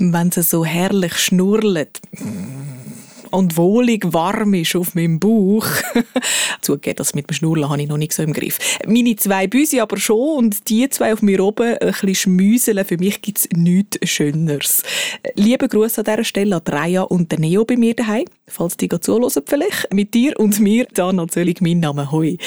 [0.00, 2.00] Wenn sie so herrlich schnurrt
[3.30, 5.66] und wohlig warm ist auf meinem Bauch.
[6.60, 8.58] Zugegeben, das mit dem Schnurren habe ich noch nicht so im Griff.
[8.86, 12.84] Meine zwei Büsi aber schon und die zwei auf mir oben ein bisschen schmüseln.
[12.84, 14.82] Für mich gibt es nichts Schöneres.
[15.34, 18.24] Liebe Grüße an dieser Stelle an Raya und den Neo bei mir daheim.
[18.46, 19.92] Falls die zuhören vielleicht.
[19.92, 22.10] Mit dir und mir, da natürlich mein Name.
[22.10, 22.38] Hoi.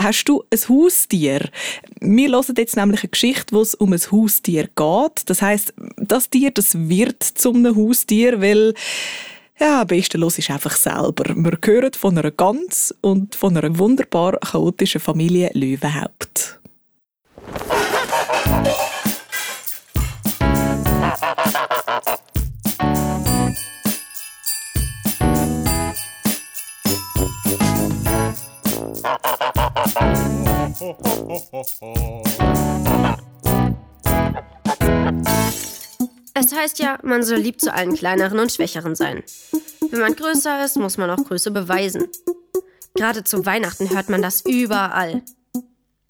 [0.00, 1.50] Hast du ein Haustier?
[2.00, 5.22] Wir hören jetzt nämlich eine Geschichte, wo es um ein Haustier geht.
[5.26, 8.72] Das heißt, das Tier, das wird zum Haustier, weil
[9.60, 11.24] ja, am besten los ist einfach selber.
[11.36, 16.60] Wir hören von einer Gans und von einer wunderbar chaotischen Familie Löwenhaupt.
[36.40, 39.22] Es heißt ja, man soll lieb zu allen kleineren und schwächeren sein.
[39.90, 42.08] Wenn man größer ist, muss man auch Größe beweisen.
[42.94, 45.20] Gerade zu Weihnachten hört man das überall.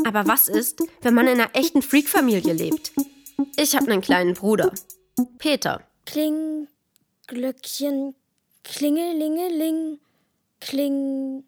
[0.07, 2.93] Aber was ist, wenn man in einer echten Freak-Familie lebt?
[3.57, 4.73] Ich habe einen kleinen Bruder.
[5.39, 5.83] Peter.
[6.07, 6.69] Kling,
[7.27, 8.15] Glöckchen,
[8.63, 9.99] Klingelingeling,
[10.61, 11.43] Kling,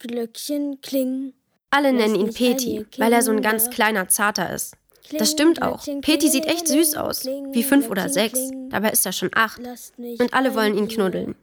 [0.00, 1.32] Glöckchen, Kling.
[1.70, 4.76] Alle nennen ihn Peti, weil er so ein ganz kleiner Zarter ist.
[5.12, 5.84] Das stimmt auch.
[6.02, 7.24] Peti sieht echt süß aus.
[7.24, 8.38] Wie fünf oder sechs.
[8.70, 9.60] Dabei ist er schon acht.
[9.98, 11.34] Und alle wollen ihn knuddeln.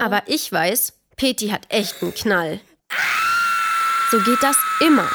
[0.00, 2.60] Aber ich weiß, Peti hat echt einen Knall.
[4.10, 5.08] So geht das immer,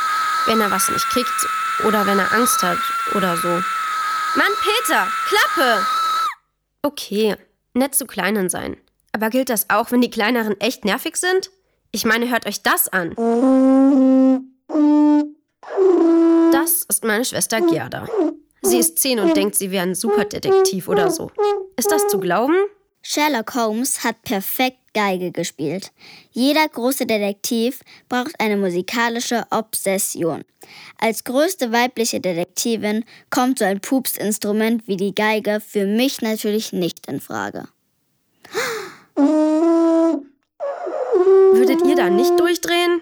[0.46, 1.48] wenn er was nicht kriegt
[1.88, 2.78] oder wenn er Angst hat
[3.16, 3.48] oder so.
[3.48, 5.86] Mann, Peter, Klappe!
[6.82, 7.36] Okay,
[7.74, 8.78] nett zu Kleinen sein.
[9.12, 11.52] Aber gilt das auch, wenn die Kleineren echt nervig sind?
[11.92, 13.14] Ich meine, hört euch das an.
[16.64, 18.08] Das ist meine Schwester Gerda.
[18.62, 21.30] Sie ist zehn und denkt, sie wäre ein Superdetektiv oder so.
[21.76, 22.56] Ist das zu glauben?
[23.02, 25.92] Sherlock Holmes hat perfekt Geige gespielt.
[26.32, 30.46] Jeder große Detektiv braucht eine musikalische Obsession.
[31.02, 37.08] Als größte weibliche Detektivin kommt so ein Pupsinstrument wie die Geige für mich natürlich nicht
[37.08, 37.68] in Frage.
[41.52, 43.02] Würdet ihr da nicht durchdrehen?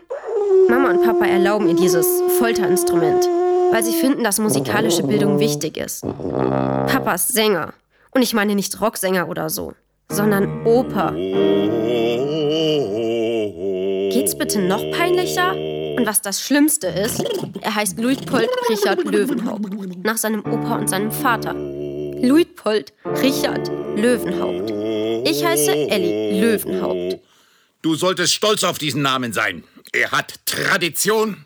[0.71, 2.07] Mama und Papa erlauben ihr dieses
[2.39, 3.27] Folterinstrument,
[3.71, 6.01] weil sie finden, dass musikalische Bildung wichtig ist.
[6.01, 7.73] Papa ist Sänger.
[8.11, 9.73] Und ich meine nicht Rocksänger oder so,
[10.09, 11.13] sondern Oper.
[14.11, 15.55] Geht's bitte noch peinlicher?
[15.97, 17.23] Und was das Schlimmste ist,
[17.61, 21.53] er heißt Luitpold Richard Löwenhaupt, nach seinem Opa und seinem Vater.
[21.53, 24.71] Luitpold Richard Löwenhaupt.
[25.27, 27.19] Ich heiße Ellie Löwenhaupt.
[27.81, 29.63] Du solltest stolz auf diesen Namen sein.
[29.91, 31.45] Er hat Tradition.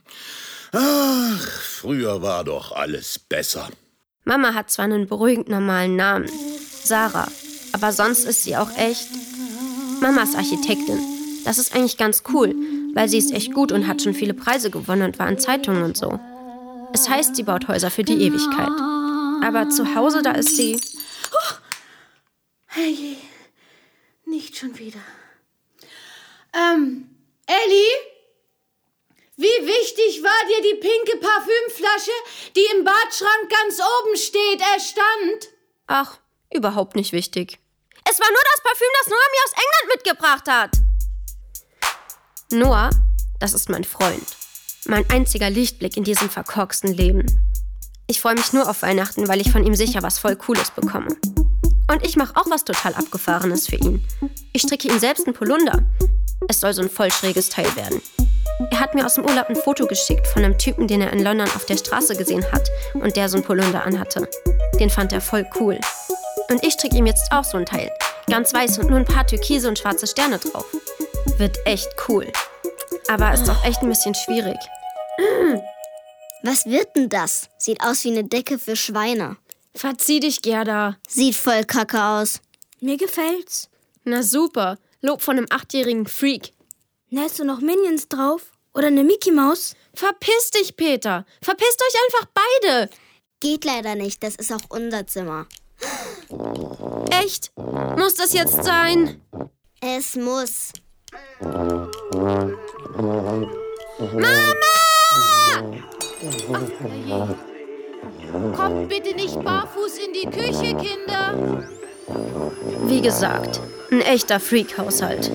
[0.77, 3.69] Ach, früher war doch alles besser.
[4.25, 6.29] Mama hat zwar einen beruhigend normalen Namen,
[6.83, 7.29] Sarah,
[7.71, 9.07] aber sonst ist sie auch echt.
[10.01, 10.99] Mama ist Architektin.
[11.45, 12.53] Das ist eigentlich ganz cool,
[12.93, 15.83] weil sie ist echt gut und hat schon viele Preise gewonnen und war in Zeitungen
[15.83, 16.19] und so.
[16.93, 18.71] Es heißt, sie baut Häuser für die Ewigkeit.
[19.43, 20.79] Aber zu Hause, da ist sie.
[21.31, 21.55] Oh,
[22.65, 23.17] hey,
[24.25, 24.99] nicht schon wieder.
[26.53, 27.09] Ähm,
[27.45, 28.14] Ellie?
[29.37, 32.11] Wie wichtig war dir die pinke Parfümflasche,
[32.55, 35.49] die im Badschrank ganz oben steht, erstand?
[35.87, 36.17] Ach,
[36.53, 37.59] überhaupt nicht wichtig.
[38.09, 40.71] Es war nur das Parfüm, das Noah mir aus England mitgebracht hat.
[42.51, 42.89] Noah,
[43.39, 44.25] das ist mein Freund.
[44.85, 47.25] Mein einziger Lichtblick in diesem verkorksten Leben.
[48.07, 51.13] Ich freue mich nur auf Weihnachten, weil ich von ihm sicher was voll Cooles bekomme.
[51.91, 54.07] Und ich mache auch was total Abgefahrenes für ihn.
[54.53, 55.83] Ich stricke ihm selbst einen Polunder.
[56.47, 58.01] Es soll so ein voll schräges Teil werden.
[58.71, 61.23] Er hat mir aus dem Urlaub ein Foto geschickt von einem Typen, den er in
[61.23, 64.29] London auf der Straße gesehen hat und der so ein Polunder anhatte.
[64.79, 65.79] Den fand er voll cool.
[66.49, 67.91] Und ich stricke ihm jetzt auch so ein Teil.
[68.29, 70.65] Ganz weiß und nur ein paar türkise und schwarze Sterne drauf.
[71.37, 72.31] Wird echt cool.
[73.09, 74.57] Aber ist doch echt ein bisschen schwierig.
[76.43, 77.49] Was wird denn das?
[77.57, 79.37] Sieht aus wie eine Decke für Schweine.
[79.73, 80.95] Verzieh dich, Gerda.
[81.07, 82.39] Sieht voll kacke aus.
[82.79, 83.69] Mir gefällt's.
[84.05, 84.77] Na super.
[85.01, 86.53] Lob von einem achtjährigen Freak.
[87.09, 88.51] Nähst du noch Minions drauf?
[88.73, 89.75] Oder eine Mickey Maus?
[89.93, 91.25] Verpiss dich, Peter.
[91.41, 92.89] Verpisst euch einfach beide.
[93.39, 95.45] Geht leider nicht, das ist auch unser Zimmer.
[97.11, 97.51] Echt?
[97.55, 99.21] Muss das jetzt sein?
[99.81, 100.71] Es muss.
[108.55, 111.63] Kommt bitte nicht barfuß in die Küche, Kinder.
[112.87, 113.61] Wie gesagt,
[113.91, 115.31] ein echter Freak-Haushalt.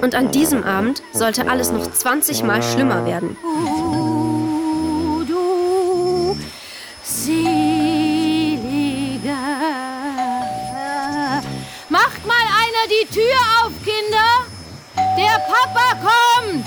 [0.00, 3.36] Und an diesem Abend sollte alles noch 20 Mal schlimmer werden.
[3.44, 6.36] Oh, du
[7.02, 7.72] seliger
[12.82, 14.46] wieder die Tür auf, Kinder.
[15.16, 16.64] Der Papa kommt.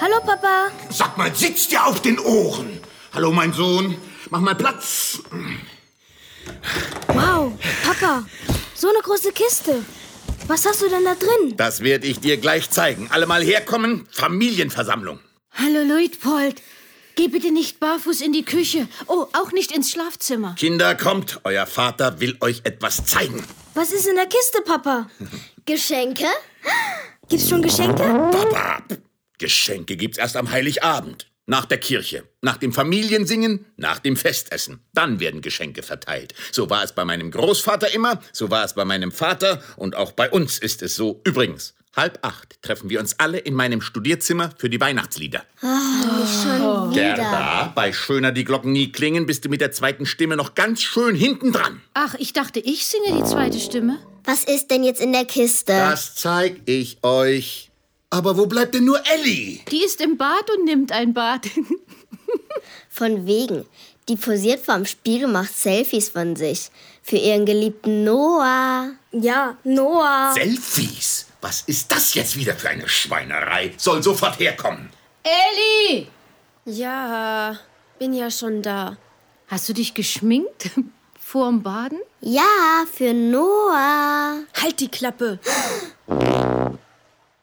[0.00, 0.68] Hallo, Papa.
[0.90, 2.80] Sag mal, sitzt dir auf den Ohren?
[3.14, 3.96] Hallo, mein Sohn.
[4.30, 5.20] Mach mal Platz.
[7.08, 7.52] Wow,
[7.84, 8.24] Papa.
[8.80, 9.84] So eine große Kiste.
[10.46, 11.56] Was hast du denn da drin?
[11.56, 13.08] Das werde ich dir gleich zeigen.
[13.10, 14.06] Alle mal herkommen.
[14.12, 15.18] Familienversammlung.
[15.50, 16.62] Hallo, Luitpold.
[17.16, 18.86] Geh bitte nicht barfuß in die Küche.
[19.08, 20.54] Oh, auch nicht ins Schlafzimmer.
[20.56, 21.40] Kinder, kommt.
[21.42, 23.42] Euer Vater will euch etwas zeigen.
[23.74, 25.10] Was ist in der Kiste, Papa?
[25.66, 26.26] Geschenke?
[27.28, 28.04] Gibt's schon Geschenke?
[28.04, 28.84] Papa,
[29.38, 31.27] Geschenke gibt's erst am Heiligabend.
[31.50, 34.80] Nach der Kirche, nach dem Familiensingen, nach dem Festessen.
[34.92, 36.34] Dann werden Geschenke verteilt.
[36.52, 40.12] So war es bei meinem Großvater immer, so war es bei meinem Vater und auch
[40.12, 41.22] bei uns ist es so.
[41.24, 45.42] Übrigens, halb acht treffen wir uns alle in meinem Studierzimmer für die Weihnachtslieder.
[45.62, 47.14] Schon wieder.
[47.14, 50.82] Gerda, bei Schöner die Glocken nie klingen, bist du mit der zweiten Stimme noch ganz
[50.82, 51.80] schön hinten dran.
[51.94, 53.98] Ach, ich dachte, ich singe die zweite Stimme.
[54.24, 55.72] Was ist denn jetzt in der Kiste?
[55.72, 57.67] Das zeig ich euch.
[58.10, 59.60] Aber wo bleibt denn nur Ellie?
[59.70, 61.46] Die ist im Bad und nimmt ein Bad.
[62.88, 63.66] Von wegen.
[64.08, 66.70] Die posiert vorm Spiegel, macht Selfies von sich.
[67.02, 68.92] Für ihren geliebten Noah.
[69.12, 70.32] Ja, Noah.
[70.34, 71.26] Selfies?
[71.42, 73.74] Was ist das jetzt wieder für eine Schweinerei?
[73.76, 74.88] Soll sofort herkommen.
[75.22, 76.08] Elli!
[76.64, 77.58] Ja,
[77.98, 78.96] bin ja schon da.
[79.46, 80.70] Hast du dich geschminkt?
[81.20, 82.00] Vorm Baden?
[82.22, 84.38] Ja, für Noah.
[84.60, 85.38] Halt die Klappe.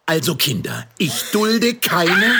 [0.07, 2.35] Also Kinder, ich dulde keine.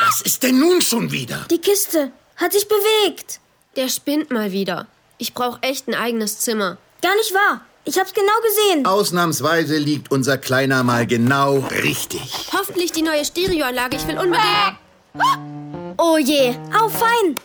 [0.00, 1.46] Was ist denn nun schon wieder?
[1.50, 3.40] Die Kiste hat sich bewegt.
[3.76, 4.86] Der spinnt mal wieder.
[5.16, 6.76] Ich brauche echt ein eigenes Zimmer.
[7.00, 7.62] Gar nicht wahr.
[7.86, 8.84] Ich hab's genau gesehen.
[8.84, 12.20] Ausnahmsweise liegt unser Kleiner mal genau richtig.
[12.52, 13.96] Hoffentlich die neue Stereoanlage.
[13.96, 14.76] Ich will unbedingt.
[15.96, 16.54] Oh je.
[16.78, 17.36] Au, fein.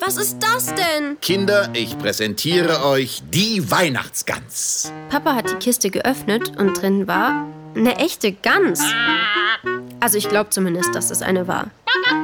[0.00, 1.20] Was ist das denn?
[1.20, 4.90] Kinder, ich präsentiere euch die Weihnachtsgans.
[5.08, 8.82] Papa hat die Kiste geöffnet und drin war eine echte Gans.
[10.00, 11.66] Also ich glaube zumindest, dass es eine war.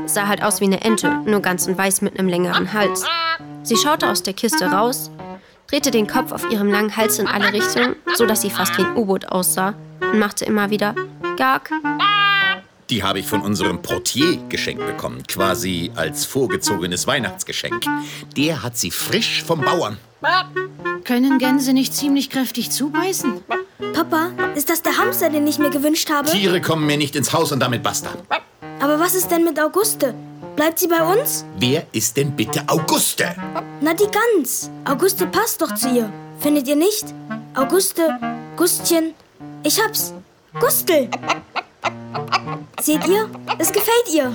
[0.06, 3.04] Sah halt aus wie eine Ente, nur ganz in weiß mit einem längeren Hals.
[3.62, 5.10] Sie schaute aus der Kiste raus,
[5.66, 8.82] drehte den Kopf auf ihrem langen Hals in alle Richtungen, so dass sie fast wie
[8.82, 10.94] ein U-Boot aussah und machte immer wieder
[11.36, 11.70] Gag.
[12.88, 17.84] Die habe ich von unserem Portier geschenkt bekommen, quasi als vorgezogenes Weihnachtsgeschenk.
[18.36, 19.98] Der hat sie frisch vom Bauern.
[21.04, 23.42] Können Gänse nicht ziemlich kräftig zubeißen?
[23.92, 26.30] Papa, ist das der Hamster, den ich mir gewünscht habe?
[26.30, 28.10] Tiere kommen mir nicht ins Haus und damit basta.
[28.80, 30.14] Aber was ist denn mit Auguste?
[30.54, 31.44] Bleibt sie bei uns?
[31.58, 33.34] Wer ist denn bitte Auguste?
[33.80, 34.70] Na, die Gans.
[34.84, 36.10] Auguste passt doch zu ihr.
[36.40, 37.04] Findet ihr nicht?
[37.54, 38.18] Auguste,
[38.56, 39.14] Gustchen.
[39.62, 40.14] Ich hab's.
[40.58, 41.10] Gustel.
[42.80, 43.28] Seht ihr?
[43.58, 44.32] Es gefällt ihr.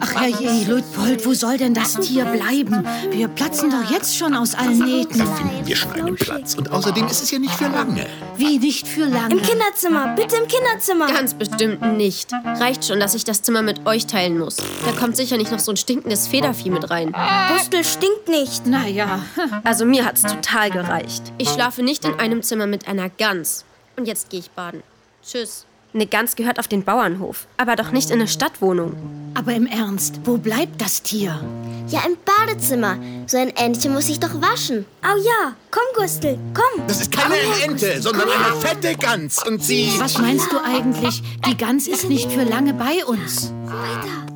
[0.00, 2.84] Ach herrje, Luitpold, wo soll denn das Tier bleiben?
[3.10, 5.18] Wir platzen doch jetzt schon aus allen Nähten.
[5.18, 6.54] Da finden wir schon einen Platz.
[6.54, 8.06] Und außerdem ist es ja nicht für lange.
[8.36, 9.34] Wie nicht für lange.
[9.34, 10.14] Im Kinderzimmer.
[10.16, 11.06] Bitte im Kinderzimmer.
[11.06, 12.32] Ganz bestimmt nicht.
[12.32, 14.56] Reicht schon, dass ich das Zimmer mit euch teilen muss.
[14.56, 17.14] Da kommt sicher nicht noch so ein stinkendes Federvieh mit rein.
[17.52, 18.66] Gustel stinkt nicht.
[18.66, 19.20] Naja,
[19.64, 21.22] Also mir hat's total gereicht.
[21.38, 23.64] Ich schlafe nicht in einem Zimmer mit einer Gans.
[23.96, 24.82] Und jetzt gehe ich baden.
[25.24, 25.64] Tschüss.
[25.94, 28.92] Eine Gans gehört auf den Bauernhof, aber doch nicht in eine Stadtwohnung.
[29.34, 31.40] aber im Ernst, wo bleibt das Tier?
[31.88, 32.98] Ja, im Badezimmer.
[33.26, 34.84] So ein Entchen muss sich doch waschen.
[35.00, 35.54] Au ja.
[35.70, 36.38] Komm, Gustel.
[36.52, 36.86] Komm.
[36.86, 39.42] Das ist keine Ente, sondern eine fette Gans.
[39.46, 39.90] Und sie...
[39.98, 41.22] Was meinst du eigentlich?
[41.46, 43.52] Die Gans ist nicht für lange bei uns.
[43.66, 43.72] Ja,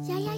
[0.08, 0.31] ja, ja.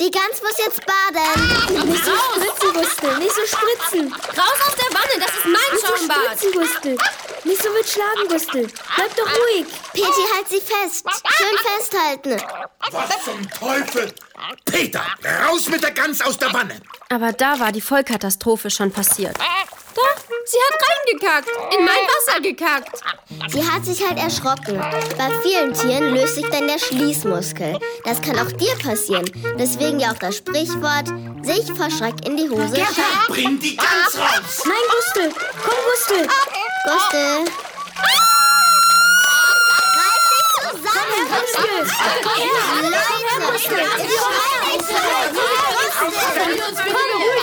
[0.00, 1.88] Die Gans muss jetzt baden.
[1.90, 3.18] Nicht so spritzen, Gustel.
[3.18, 4.12] Nicht so spritzen.
[4.12, 6.16] Raus aus der Wanne, das ist mein Nicht so Schaumbad.
[6.38, 6.98] spritzen, Gustel.
[7.44, 8.68] Nicht so wild schlagen, Gustel.
[8.94, 9.66] Bleib doch ruhig.
[9.92, 11.04] Peti, halt sie fest.
[11.36, 12.42] Schön festhalten.
[12.92, 14.14] Was zum Teufel?
[14.64, 15.02] Peter,
[15.48, 16.80] raus mit der Gans aus der Wanne.
[17.08, 19.36] Aber da war die Vollkatastrophe schon passiert.
[19.98, 21.74] Da, sie hat reingekackt.
[21.76, 23.02] In mein Wasser gekackt.
[23.48, 24.78] Sie hat sich halt erschrocken.
[25.16, 27.78] Bei vielen Tieren löst sich dann der Schließmuskel.
[28.04, 29.30] Das kann auch dir passieren.
[29.58, 31.08] Deswegen ja auch das Sprichwort,
[31.42, 33.04] sich vor Schreck in die Hose scheißen.
[33.28, 34.64] Bring die Gans raus.
[34.64, 35.32] Nein, Gustel.
[35.64, 36.28] Komm, Gustel.
[36.84, 37.44] Gustel.
[40.04, 41.68] Reiß dich zusammen, Gustel.
[46.88, 47.37] Ruhe!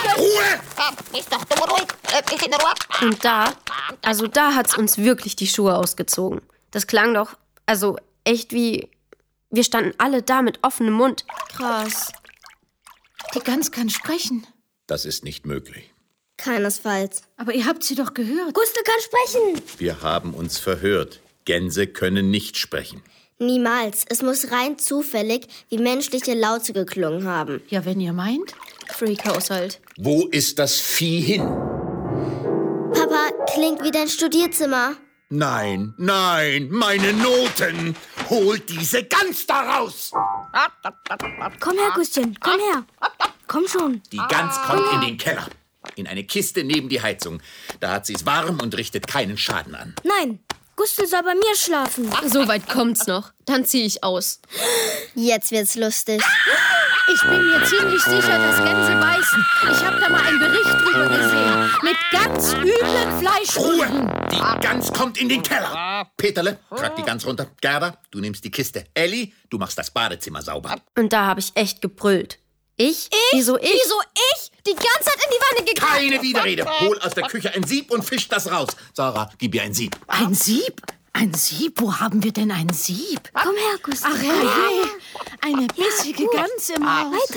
[3.00, 3.52] Und da,
[4.02, 6.40] also da hat's uns wirklich die Schuhe ausgezogen.
[6.70, 8.90] Das klang doch, also echt wie,
[9.50, 11.24] wir standen alle da mit offenem Mund.
[11.56, 12.12] Krass.
[13.34, 14.46] Die Gans kann sprechen.
[14.86, 15.92] Das ist nicht möglich.
[16.36, 17.22] Keinesfalls.
[17.36, 18.54] Aber ihr habt sie doch gehört.
[18.54, 19.62] Gustel kann sprechen.
[19.78, 21.20] Wir haben uns verhört.
[21.44, 23.02] Gänse können nicht sprechen.
[23.38, 24.04] Niemals.
[24.08, 27.62] Es muss rein zufällig wie menschliche Laute geklungen haben.
[27.68, 28.54] Ja, wenn ihr meint.
[28.88, 29.80] Freak-Haushalt.
[29.98, 31.46] Wo ist das Vieh hin?
[32.92, 34.94] Papa, klingt wie dein Studierzimmer.
[35.30, 37.96] Nein, nein, meine Noten!
[38.28, 40.12] Holt diese Gans da raus!
[41.60, 42.84] Komm her, Gustchen, komm her.
[43.46, 44.02] Komm schon.
[44.12, 45.46] Die Gans kommt in den Keller.
[45.94, 47.40] In eine Kiste neben die Heizung.
[47.80, 49.94] Da hat sie es warm und richtet keinen Schaden an.
[50.04, 50.40] Nein,
[50.76, 52.10] Gustel soll bei mir schlafen.
[52.28, 53.32] So weit kommt's noch.
[53.46, 54.40] Dann zieh ich aus.
[55.14, 56.22] Jetzt wird's lustig.
[57.08, 59.46] Ich bin mir ziemlich sicher, dass Gänse beißen.
[59.70, 61.70] Ich habe da mal einen Bericht drüber gesehen.
[61.82, 64.08] Mit ganz üblen Fleischwunden.
[64.08, 64.26] Ruhe!
[64.30, 66.10] Die Gans kommt in den Keller.
[66.16, 67.46] Peterle, trag die Gans runter.
[67.60, 68.84] Gerda, du nimmst die Kiste.
[68.92, 70.76] Elli, du machst das Badezimmer sauber.
[70.96, 72.38] Und da habe ich echt gebrüllt.
[72.78, 73.08] Ich?
[73.32, 73.64] Wieso ich?
[73.72, 74.00] Wieso
[74.34, 74.50] ich?
[74.66, 75.92] Die Gans hat in die Wanne gekackt.
[75.92, 76.66] Keine Widerrede.
[76.80, 78.68] Hol aus der Küche ein Sieb und fisch das raus.
[78.92, 79.96] Sarah, gib ihr ein Sieb.
[80.08, 80.82] Ein Sieb?
[81.14, 81.80] Ein Sieb?
[81.80, 83.30] Wo haben wir denn ein Sieb?
[83.32, 84.10] Komm her, Gustel.
[84.12, 84.90] Ach herrje,
[85.40, 87.28] eine bissige Gans im Haus.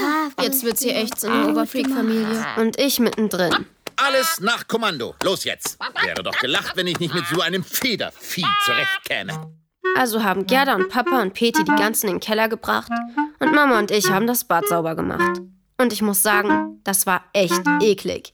[0.41, 2.45] Jetzt wird's hier echt so eine Oberfreak-Familie.
[2.57, 3.65] Und ich mittendrin.
[3.95, 5.15] Alles nach Kommando.
[5.23, 5.77] Los jetzt.
[6.03, 9.53] Wäre doch gelacht, wenn ich nicht mit so einem Federvieh zurechtkäme.
[9.95, 12.91] Also haben Gerda und Papa und Peti die ganzen in den Keller gebracht
[13.39, 15.41] und Mama und ich haben das Bad sauber gemacht.
[15.77, 18.33] Und ich muss sagen, das war echt eklig.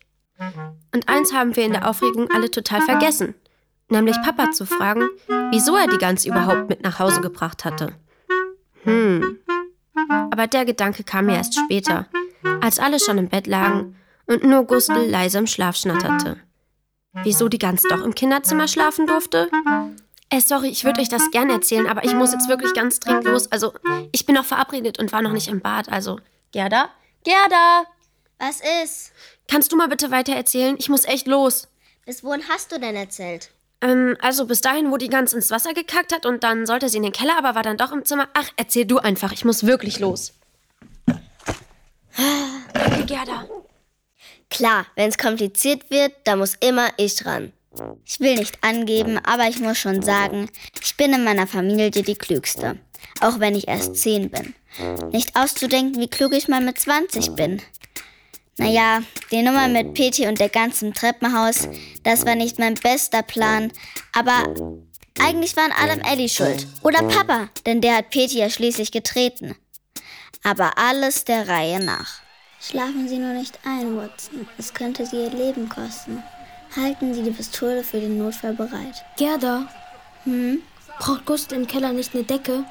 [0.93, 3.35] Und eins haben wir in der Aufregung alle total vergessen.
[3.89, 5.07] Nämlich Papa zu fragen,
[5.51, 7.93] wieso er die Gans überhaupt mit nach Hause gebracht hatte.
[8.83, 9.37] Hm.
[10.31, 12.07] Aber der Gedanke kam mir erst später,
[12.61, 16.37] als alle schon im Bett lagen und nur Gustl leise im Schlaf schnatterte.
[17.23, 19.49] Wieso die Gans doch im Kinderzimmer schlafen durfte?
[20.29, 23.25] Äh, sorry, ich würde euch das gerne erzählen, aber ich muss jetzt wirklich ganz dringend
[23.25, 23.51] los.
[23.51, 23.73] Also,
[24.11, 25.89] ich bin noch verabredet und war noch nicht im Bad.
[25.89, 26.19] Also,
[26.51, 26.89] Gerda?
[27.23, 27.85] Gerda!
[28.39, 29.11] Was ist?
[29.47, 30.75] Kannst du mal bitte weiter erzählen?
[30.77, 31.67] Ich muss echt los.
[32.05, 33.51] Bis wohin hast du denn erzählt?
[33.81, 36.97] Ähm, also bis dahin, wo die Gans ins Wasser gekackt hat und dann sollte sie
[36.97, 38.27] in den Keller, aber war dann doch im Zimmer.
[38.33, 39.31] Ach, erzähl du einfach.
[39.31, 40.33] Ich muss wirklich los.
[42.73, 43.45] Okay, Gerda.
[44.49, 47.51] Klar, wenn es kompliziert wird, da muss immer ich ran.
[48.05, 50.49] Ich will nicht angeben, aber ich muss schon sagen,
[50.81, 52.77] ich bin in meiner Familie die Klügste.
[53.21, 54.55] Auch wenn ich erst 10 bin.
[55.11, 57.61] Nicht auszudenken, wie klug ich mal mit 20 bin.
[58.57, 59.01] Naja,
[59.31, 61.67] die Nummer mit Peti und der ganzen Treppenhaus,
[62.03, 63.71] das war nicht mein bester Plan,
[64.13, 64.53] aber
[65.19, 66.67] eigentlich waren allem Ellie schuld.
[66.81, 69.55] Oder Papa, denn der hat Peti ja schließlich getreten.
[70.43, 72.21] Aber alles der Reihe nach.
[72.61, 74.47] Schlafen Sie nur nicht ein, Watson.
[74.57, 76.23] Es könnte Sie Ihr Leben kosten.
[76.75, 79.03] Halten Sie die Pistole für den Notfall bereit.
[79.17, 79.67] Gerda.
[80.23, 80.61] Hm?
[80.99, 82.63] Braucht Gustel im Keller nicht eine Decke?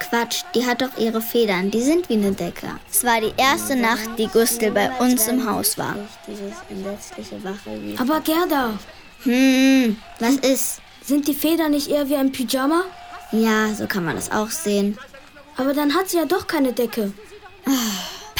[0.00, 1.70] Quatsch, die hat doch ihre Federn.
[1.70, 2.68] Die sind wie eine Decke.
[2.90, 5.94] Es war die erste Nacht, die Gustel bei uns im Haus war.
[6.26, 8.00] Dieses entsetzliche Wachellied.
[8.00, 8.78] Aber Gerda,
[9.24, 10.80] Hm, was ist?
[11.04, 12.84] sind die Federn nicht eher wie ein Pyjama?
[13.32, 14.96] Ja, so kann man das auch sehen.
[15.56, 17.12] Aber dann hat sie ja doch keine Decke.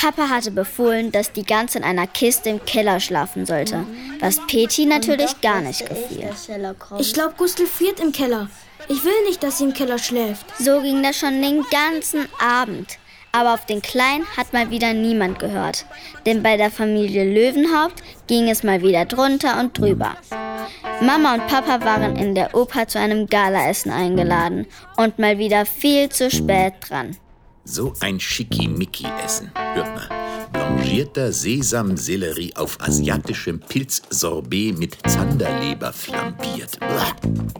[0.00, 3.84] Papa hatte befohlen, dass die Gans in einer Kiste im Keller schlafen sollte,
[4.18, 6.30] was Peti natürlich gar nicht gefiel.
[6.98, 8.48] Ich glaube, Gustel friert im Keller.
[8.88, 10.46] Ich will nicht, dass sie im Keller schläft.
[10.58, 12.96] So ging das schon den ganzen Abend.
[13.32, 15.84] Aber auf den Kleinen hat mal wieder niemand gehört.
[16.24, 20.16] Denn bei der Familie Löwenhaupt ging es mal wieder drunter und drüber.
[21.02, 24.66] Mama und Papa waren in der Oper zu einem Galaessen eingeladen
[24.96, 27.18] und mal wieder viel zu spät dran.
[27.64, 29.52] So ein Schickimicki-Essen.
[29.54, 30.08] Hört mal.
[30.52, 36.78] Blanchierter Sesamsellerie auf asiatischem Pilzsorbet mit Zanderleber flambiert.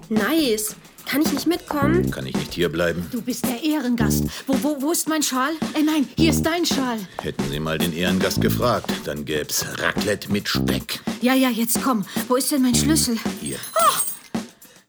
[0.09, 0.75] Nice.
[1.07, 2.11] Kann ich nicht mitkommen?
[2.11, 3.05] Kann ich nicht hierbleiben?
[3.11, 4.25] Du bist der Ehrengast.
[4.47, 5.53] Wo, wo, wo ist mein Schal?
[5.75, 6.99] Äh, nein, hier ist dein Schal.
[7.21, 11.01] Hätten Sie mal den Ehrengast gefragt, dann gäb's Raclette mit Speck.
[11.21, 12.05] Ja, ja, jetzt komm.
[12.29, 13.17] Wo ist denn mein Schlüssel?
[13.41, 13.57] Hier.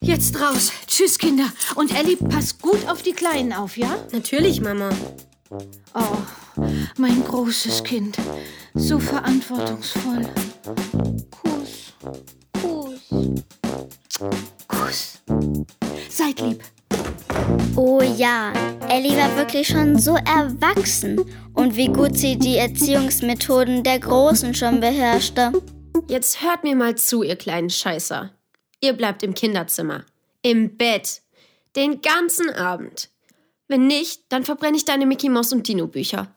[0.03, 0.71] Jetzt raus.
[0.87, 1.45] Tschüss, Kinder.
[1.75, 3.97] Und Ellie, pass gut auf die Kleinen auf, ja?
[4.11, 4.89] Natürlich, Mama.
[5.93, 6.17] Oh,
[6.97, 8.17] mein großes Kind.
[8.73, 10.27] So verantwortungsvoll.
[11.29, 11.93] Kuss.
[12.61, 13.41] Kuss.
[14.67, 15.21] Kuss.
[16.09, 16.63] Seid lieb.
[17.75, 18.53] Oh ja,
[18.89, 21.21] Ellie war wirklich schon so erwachsen.
[21.53, 25.51] Und wie gut sie die Erziehungsmethoden der Großen schon beherrschte.
[26.07, 28.31] Jetzt hört mir mal zu, ihr kleinen Scheißer.
[28.81, 30.05] Ihr bleibt im Kinderzimmer.
[30.41, 31.21] Im Bett.
[31.75, 33.09] Den ganzen Abend.
[33.67, 36.35] Wenn nicht, dann verbrenne ich deine Mickey Mouse und Dino Bücher.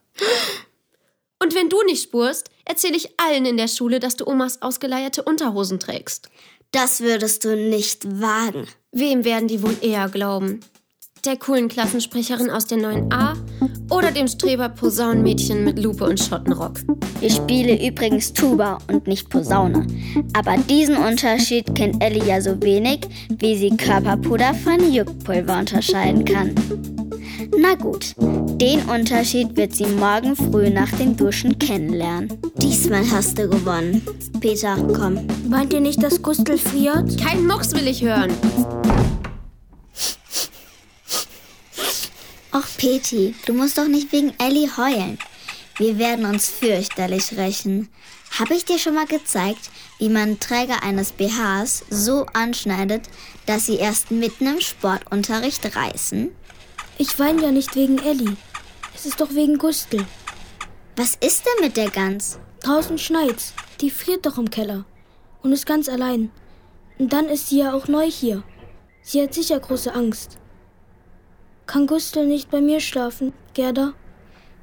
[1.42, 5.22] Und wenn du nicht spurst, erzähle ich allen in der Schule, dass du Omas ausgeleierte
[5.22, 6.30] Unterhosen trägst.
[6.70, 8.66] Das würdest du nicht wagen.
[8.92, 10.60] Wem werden die wohl eher glauben?
[11.24, 13.34] Der coolen Klassensprecherin aus der 9a
[13.90, 16.80] oder dem Streber Posaunenmädchen mit Lupe und Schottenrock?
[17.22, 19.86] Ich spiele übrigens Tuba und nicht Posaune.
[20.34, 23.00] Aber diesen Unterschied kennt Ellie ja so wenig,
[23.38, 26.54] wie sie Körperpuder von Juckpulver unterscheiden kann.
[27.58, 32.38] Na gut, den Unterschied wird sie morgen früh nach dem Duschen kennenlernen.
[32.58, 34.02] Diesmal hast du gewonnen.
[34.40, 35.26] Peter, komm.
[35.48, 37.18] Meint ihr nicht, dass Gustl friert?
[37.18, 38.32] Kein Mucks will ich hören.
[42.54, 45.18] Och, Peti, du musst doch nicht wegen Ellie heulen.
[45.76, 47.88] Wir werden uns fürchterlich rächen.
[48.38, 53.08] Habe ich dir schon mal gezeigt, wie man Träger eines BHs so anschneidet,
[53.46, 56.30] dass sie erst mitten im Sportunterricht reißen?
[56.96, 58.36] Ich weine ja nicht wegen Ellie.
[58.94, 60.06] Es ist doch wegen Gustl.
[60.94, 62.38] Was ist denn mit der Gans?
[62.60, 63.52] Draußen schneit's.
[63.80, 64.84] Die friert doch im Keller.
[65.42, 66.30] Und ist ganz allein.
[67.00, 68.44] Und dann ist sie ja auch neu hier.
[69.02, 70.38] Sie hat sicher große Angst.
[71.66, 73.94] Kann Gustl nicht bei mir schlafen, Gerda?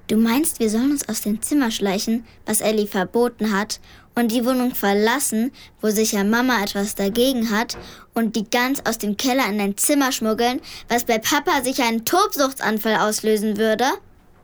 [0.07, 3.79] Du meinst, wir sollen uns aus dem Zimmer schleichen, was Ellie verboten hat,
[4.13, 7.77] und die Wohnung verlassen, wo sicher Mama etwas dagegen hat,
[8.13, 12.03] und die Gans aus dem Keller in dein Zimmer schmuggeln, was bei Papa sicher einen
[12.03, 13.85] Tobsuchtsanfall auslösen würde?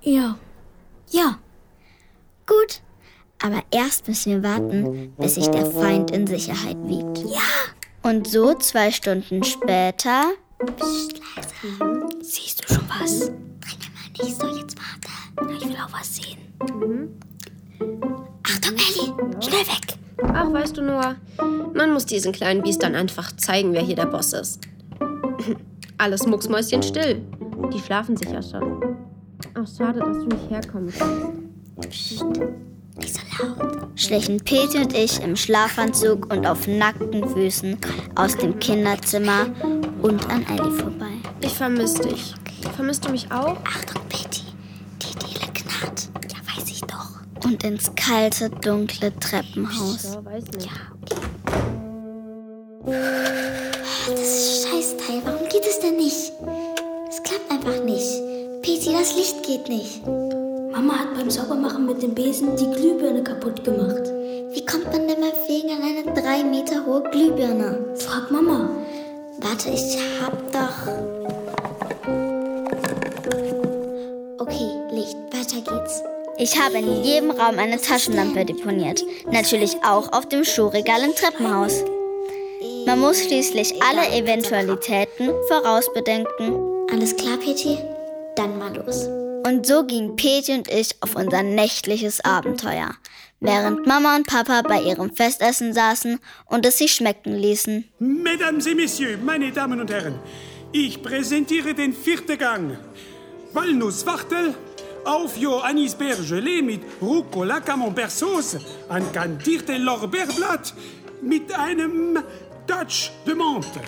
[0.02, 0.38] Ja.
[1.10, 1.38] Ja.
[2.46, 2.82] Gut.
[3.44, 7.30] Aber erst müssen wir warten, bis sich der Feind in Sicherheit wiegt.
[7.30, 8.10] Ja.
[8.10, 10.32] Und so zwei Stunden später.
[10.66, 12.08] Psst, leise.
[12.22, 13.20] Siehst du schon was?
[13.20, 15.54] Dränge mal nicht so, jetzt warte.
[15.54, 16.38] Ich will auch was sehen.
[16.80, 17.10] Mhm.
[18.44, 19.98] Achtung, Ellie, schnell weg.
[20.34, 21.16] Ach, weißt du nur,
[21.74, 24.60] man muss diesen kleinen Biestern einfach zeigen, wer hier der Boss ist.
[26.00, 27.22] Alles mucksmäuschen still.
[27.74, 28.98] Die schlafen sicher schon.
[29.54, 31.90] Ach, schade, dass du nicht herkommen kannst.
[31.90, 32.26] Psst,
[32.98, 33.88] nicht so laut.
[33.96, 37.78] Schlichen Peti und ich im Schlafanzug und auf nackten Füßen
[38.16, 39.48] aus dem Kinderzimmer
[40.02, 41.12] und an Ellie vorbei.
[41.42, 42.34] Ich vermisse dich.
[42.76, 43.58] Vermisst du mich auch?
[43.64, 44.44] Achtung, Betty,
[45.02, 46.10] die Diele knarrt.
[46.32, 47.22] Ja, weiß ich doch.
[47.44, 50.04] Und ins kalte, dunkle Treppenhaus.
[50.16, 50.66] Ja, weiß nicht.
[50.66, 51.22] Ja, okay.
[54.10, 55.22] Das ist Scheißteil.
[55.26, 56.32] Warum geht es denn nicht?
[57.10, 58.22] Es klappt einfach nicht.
[58.62, 60.02] Peti, das Licht geht nicht.
[60.78, 64.04] Mama hat beim Saubermachen mit dem Besen die Glühbirne kaputt gemacht.
[64.52, 67.96] Wie kommt man denn beim Fegen an eine drei Meter hohe Glühbirne?
[67.96, 68.70] Frag Mama.
[69.40, 70.94] Warte, ich hab doch.
[74.38, 76.04] Okay, Licht, weiter geht's.
[76.38, 79.04] Ich habe in jedem Raum eine Taschenlampe deponiert.
[79.32, 81.84] Natürlich auch auf dem Schuhregal im Treppenhaus.
[82.86, 86.54] Man muss schließlich alle Eventualitäten vorausbedenken.
[86.92, 87.80] Alles klar, Peti?
[88.36, 89.10] Dann mal los.
[89.48, 92.94] Und so gingen Peti und ich auf unser nächtliches Abenteuer,
[93.40, 97.86] während Mama und Papa bei ihrem Festessen saßen und es sich schmecken ließen.
[98.00, 100.20] Mesdames et Messieurs, meine Damen und Herren,
[100.74, 102.78] ich präsentiere den vierten Gang.
[103.54, 104.54] Walnusswachtel
[105.06, 108.58] auf Johannisbeer Gelee mit Rucola Camembert Sauce,
[108.90, 110.74] ein kandierte Lorbeerblatt
[111.22, 112.20] mit einem
[112.68, 113.80] Dutch de Monte.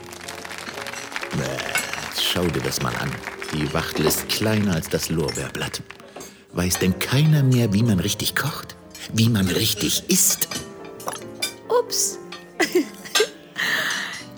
[2.17, 3.38] Schau dir das mal an.
[3.53, 5.81] Die Wachtel ist kleiner als das Lorbeerblatt.
[6.53, 8.75] Weiß denn keiner mehr, wie man richtig kocht?
[9.13, 10.47] Wie man richtig isst?
[11.67, 12.19] Ups.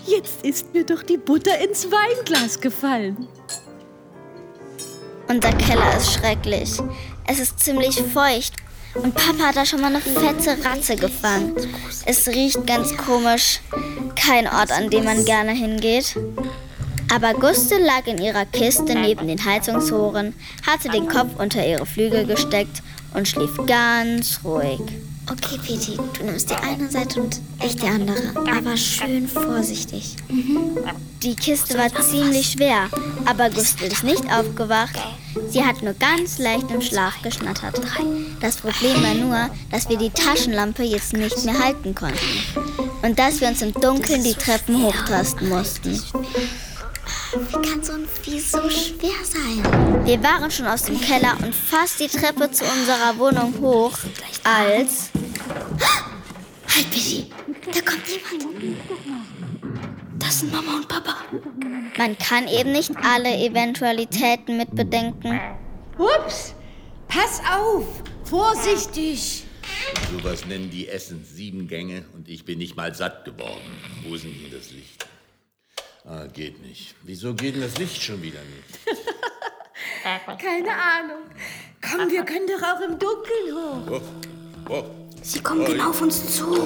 [0.06, 3.28] Jetzt ist mir doch die Butter ins Weinglas gefallen.
[5.28, 6.78] Unser Keller ist schrecklich.
[7.26, 8.54] Es ist ziemlich feucht.
[8.94, 11.54] Und Papa hat da schon mal eine fette Ratze gefangen.
[12.04, 13.60] Es riecht ganz komisch.
[14.16, 16.14] Kein Ort, an dem man gerne hingeht.
[17.12, 20.32] Aber Guste lag in ihrer Kiste neben den Heizungsrohren,
[20.66, 24.80] hatte den Kopf unter ihre Flügel gesteckt und schlief ganz ruhig.
[25.30, 28.16] Okay, Peti, du nimmst die eine Seite und ich die andere.
[28.34, 30.16] Aber schön vorsichtig.
[31.22, 32.88] Die Kiste war ziemlich schwer,
[33.26, 34.98] aber Gustel ist nicht aufgewacht.
[35.50, 37.78] Sie hat nur ganz leicht im Schlaf geschnattert.
[38.40, 42.18] Das Problem war nur, dass wir die Taschenlampe jetzt nicht mehr halten konnten.
[43.02, 46.00] Und dass wir uns im Dunkeln die Treppen hochtasten mussten.
[47.34, 50.04] Wie kann so ein Vieh so schwer sein?
[50.04, 53.96] Wir waren schon aus dem Keller und fast die Treppe zu unserer Wohnung hoch,
[54.44, 55.10] als...
[56.74, 57.26] Halt, Betty,
[57.66, 58.78] da kommt jemand.
[60.18, 61.16] Das sind Mama und Papa.
[61.96, 65.40] Man kann eben nicht alle Eventualitäten mit bedenken.
[65.98, 66.54] Ups!
[67.08, 68.02] Pass auf!
[68.24, 69.44] Vorsichtig!
[70.10, 73.76] Sowas nennen die Essen sieben Gänge und ich bin nicht mal satt geworden.
[74.02, 75.06] Wo ist denn hier das Licht?
[76.04, 76.94] Ah, geht nicht.
[77.02, 78.98] Wieso geht denn das Licht schon wieder nicht?
[80.42, 81.22] Keine Ahnung.
[81.80, 84.00] Komm, wir können doch auch im Dunkeln hoch.
[84.68, 84.84] Oh, oh,
[85.22, 86.56] Sie kommen genau auf uns zu.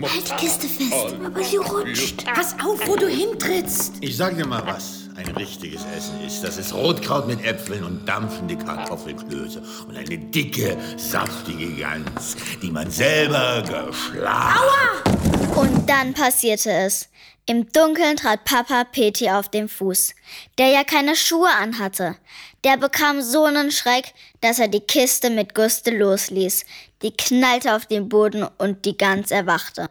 [0.00, 1.14] Halt die Kiste fest.
[1.22, 2.24] Aber sie rutscht.
[2.24, 3.96] Pass auf, wo du hintrittst.
[4.00, 5.10] Ich sag dir mal was.
[5.16, 6.42] ein richtiges Essen ist.
[6.42, 12.90] Das ist Rotkraut mit Äpfeln und dampfende Kartoffelklöße und eine dicke, saftige Gans, die man
[12.90, 14.58] selber geschlagen.
[14.58, 15.60] Aua!
[15.60, 17.08] Und dann passierte es.
[17.46, 20.14] Im Dunkeln trat Papa Peti auf den Fuß,
[20.58, 22.16] der ja keine Schuhe anhatte.
[22.62, 26.64] Der bekam so einen Schreck, dass er die Kiste mit Guste losließ.
[27.02, 29.90] Die knallte auf den Boden und die Gans erwachte.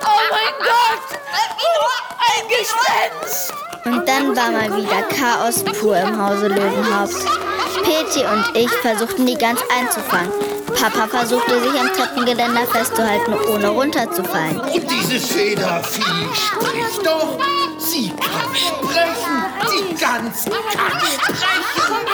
[0.00, 1.20] Oh mein Gott!
[2.24, 3.52] Ein Gespenst!
[3.84, 7.26] Und dann war mal wieder Chaos pur im Hause Löwenhaupt.
[7.84, 10.61] Peti und ich versuchten die Gans einzufangen.
[10.74, 14.60] Papa versuchte sich am Treppengeländer festzuhalten, ohne runterzufallen.
[14.60, 16.02] Und dieses Federvieh
[16.34, 17.38] spricht doch.
[17.78, 19.44] Sie kann sprechen.
[19.72, 21.34] Die Gans kann sprechen.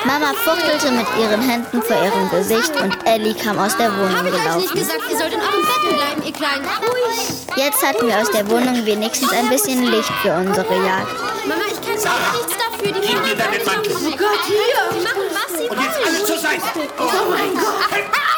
[0.05, 4.33] Mama fuchtelte mit ihren Händen vor ihrem Gesicht und Ellie kam aus der Wohnung Ich
[4.33, 4.61] gelaufen.
[4.61, 6.64] nicht gesagt, ihr sollt in eurem Bett bleiben, ihr Kleinen.
[6.64, 7.57] Ruhig.
[7.57, 11.12] Jetzt hatten wir aus der Wohnung wenigstens ein bisschen Licht für unsere Jagd.
[11.47, 12.92] Mama, ich kann gar nichts dafür.
[12.92, 13.92] Die Gib mir deinen Mantel.
[13.97, 14.99] Oh Gott, hier.
[14.99, 16.62] Die machen, was sie Und jetzt alle zur Seite.
[16.99, 18.38] Oh mein Gott!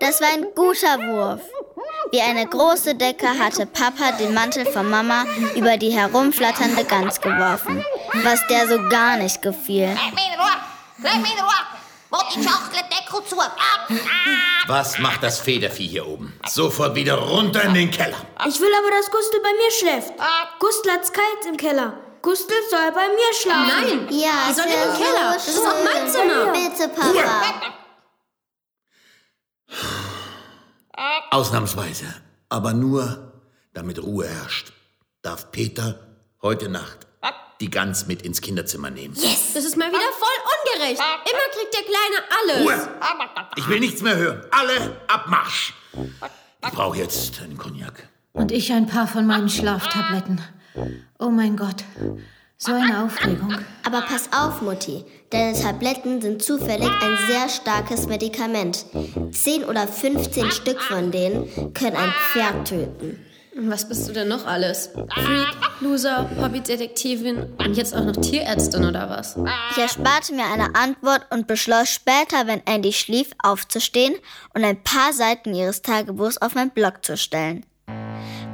[0.00, 1.40] Das war ein guter Wurf.
[2.10, 7.84] Wie eine große Decke hatte Papa den Mantel von Mama über die herumflatternde Gans geworfen,
[8.24, 9.86] was der so gar nicht gefiel.
[9.88, 11.10] Ruhe!
[11.10, 11.68] Ruhe!
[12.10, 13.96] Ah, ah.
[14.66, 16.38] Was macht das Federvieh hier oben?
[16.46, 18.16] Sofort wieder runter in den Keller.
[18.46, 20.12] Ich will aber, dass Gustel bei mir schläft.
[20.58, 21.94] Gustel hat's kalt im Keller.
[22.22, 23.66] Gustel soll bei mir schlafen.
[23.68, 24.08] Nein.
[24.10, 25.32] Ja, Die soll den Keller.
[25.34, 26.52] Das ist auch mein Zimmer.
[26.52, 27.77] Bitte, Papa.
[31.30, 32.06] Ausnahmsweise.
[32.48, 33.32] Aber nur,
[33.74, 34.72] damit Ruhe herrscht,
[35.22, 36.00] darf Peter
[36.42, 37.06] heute Nacht
[37.60, 39.14] die Gans mit ins Kinderzimmer nehmen.
[39.14, 39.52] Yes.
[39.54, 41.00] Das ist mal wieder voll ungerecht.
[41.00, 42.66] Immer kriegt der Kleine alles.
[42.66, 42.88] Ruhe!
[43.56, 44.42] Ich will nichts mehr hören.
[44.50, 45.74] Alle ab Marsch.
[46.64, 48.08] Ich brauche jetzt einen Cognac.
[48.32, 50.40] Und ich ein paar von meinen Schlaftabletten.
[51.18, 51.82] Oh mein Gott,
[52.58, 53.56] so eine Aufregung.
[53.84, 55.04] Aber pass auf, Mutti.
[55.30, 58.84] Deine Tabletten sind zufällig ein sehr starkes Medikament.
[59.30, 63.24] 10 oder 15 Stück von denen können ein Pferd töten.
[63.60, 64.90] Was bist du denn noch alles?
[65.14, 65.48] Freak,
[65.80, 69.36] Loser, Hobbydetektivin und jetzt auch noch Tierärztin oder was?
[69.72, 74.14] Ich ersparte mir eine Antwort und beschloss später, wenn Andy schlief, aufzustehen
[74.54, 77.66] und ein paar Seiten ihres Tagebuchs auf mein Blog zu stellen.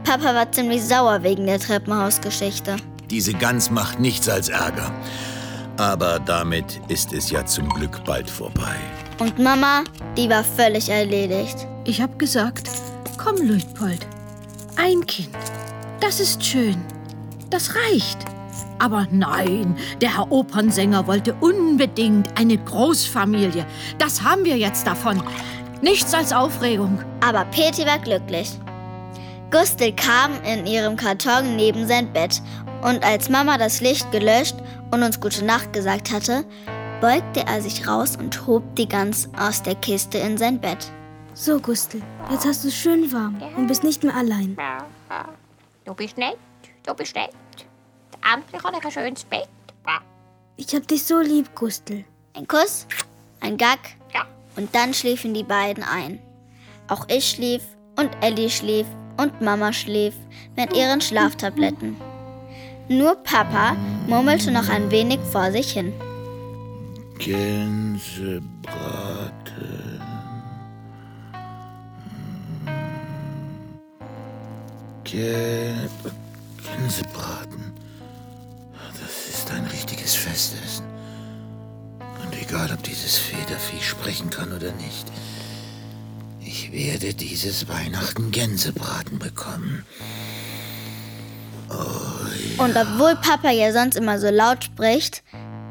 [0.04, 2.76] Papa war ziemlich sauer wegen der Treppenhausgeschichte.
[3.10, 4.92] Diese Gans macht nichts als Ärger.
[5.76, 8.76] Aber damit ist es ja zum Glück bald vorbei.
[9.18, 9.84] Und Mama,
[10.16, 11.66] die war völlig erledigt.
[11.84, 12.70] Ich hab gesagt,
[13.16, 14.06] komm, Luitpold.
[14.76, 15.30] Ein Kind.
[16.00, 16.76] Das ist schön.
[17.50, 18.18] Das reicht.
[18.78, 23.64] Aber nein, der Herr Opernsänger wollte unbedingt eine Großfamilie.
[23.98, 25.22] Das haben wir jetzt davon.
[25.80, 27.00] Nichts als Aufregung.
[27.20, 28.50] Aber Peti war glücklich.
[29.50, 32.42] Gustel kam in ihrem Karton neben sein Bett
[32.84, 34.56] und als Mama das Licht gelöscht
[34.90, 36.44] und uns gute Nacht gesagt hatte,
[37.00, 40.92] beugte er sich raus und hob die Gans aus der Kiste in sein Bett.
[41.32, 44.56] So, Gustel, jetzt hast du es schön warm und bist nicht mehr allein.
[45.84, 46.36] Du bist nett,
[46.86, 47.30] du bist nett.
[48.32, 49.48] Endlich habe ich ein schönes Bett.
[50.56, 52.04] Ich hab dich so lieb, Gustel.
[52.34, 52.86] Ein Kuss,
[53.40, 53.96] ein Gack
[54.56, 56.20] und dann schliefen die beiden ein.
[56.88, 57.62] Auch ich schlief
[57.96, 60.14] und Ellie schlief und Mama schlief
[60.54, 61.96] mit ihren Schlaftabletten.
[62.88, 65.92] Nur Papa murmelte noch ein wenig vor sich hin.
[67.18, 68.44] Gänsebraten.
[75.04, 75.88] Gä-
[76.62, 77.72] Gänsebraten.
[79.00, 80.86] Das ist ein richtiges Festessen.
[82.22, 85.06] Und egal, ob dieses Federvieh sprechen kann oder nicht,
[86.40, 89.84] ich werde dieses Weihnachten Gänsebraten bekommen.
[92.58, 95.22] Und obwohl Papa ja sonst immer so laut spricht,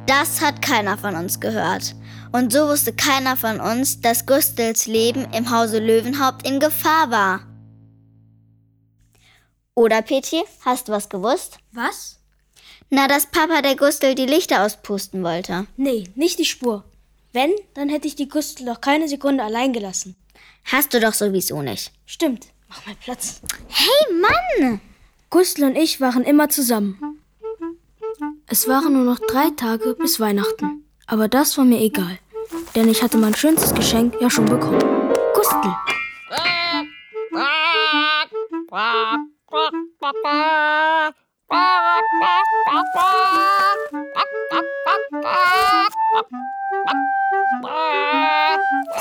[0.06, 1.96] das hat keiner von uns gehört.
[2.32, 7.42] Und so wusste keiner von uns, dass Gustels Leben im Hause Löwenhaupt in Gefahr war.
[9.76, 11.58] Oder, Peti, hast du was gewusst?
[11.72, 12.20] Was?
[12.90, 15.68] Na, dass Papa der Gustel die Lichter auspusten wollte.
[15.78, 16.84] Nee, nicht die Spur.
[17.32, 20.16] Wenn, dann hätte ich die Gustel doch keine Sekunde allein gelassen.
[20.66, 21.92] Hast du doch sowieso nicht.
[22.06, 22.48] Stimmt.
[22.68, 23.42] Mach mal Platz.
[23.68, 24.82] Hey, Mann!
[25.34, 27.20] Gustel und ich waren immer zusammen.
[28.46, 30.86] Es waren nur noch drei Tage bis Weihnachten.
[31.08, 32.20] Aber das war mir egal.
[32.76, 34.80] Denn ich hatte mein schönstes Geschenk ja schon bekommen.
[35.34, 35.74] Gustel.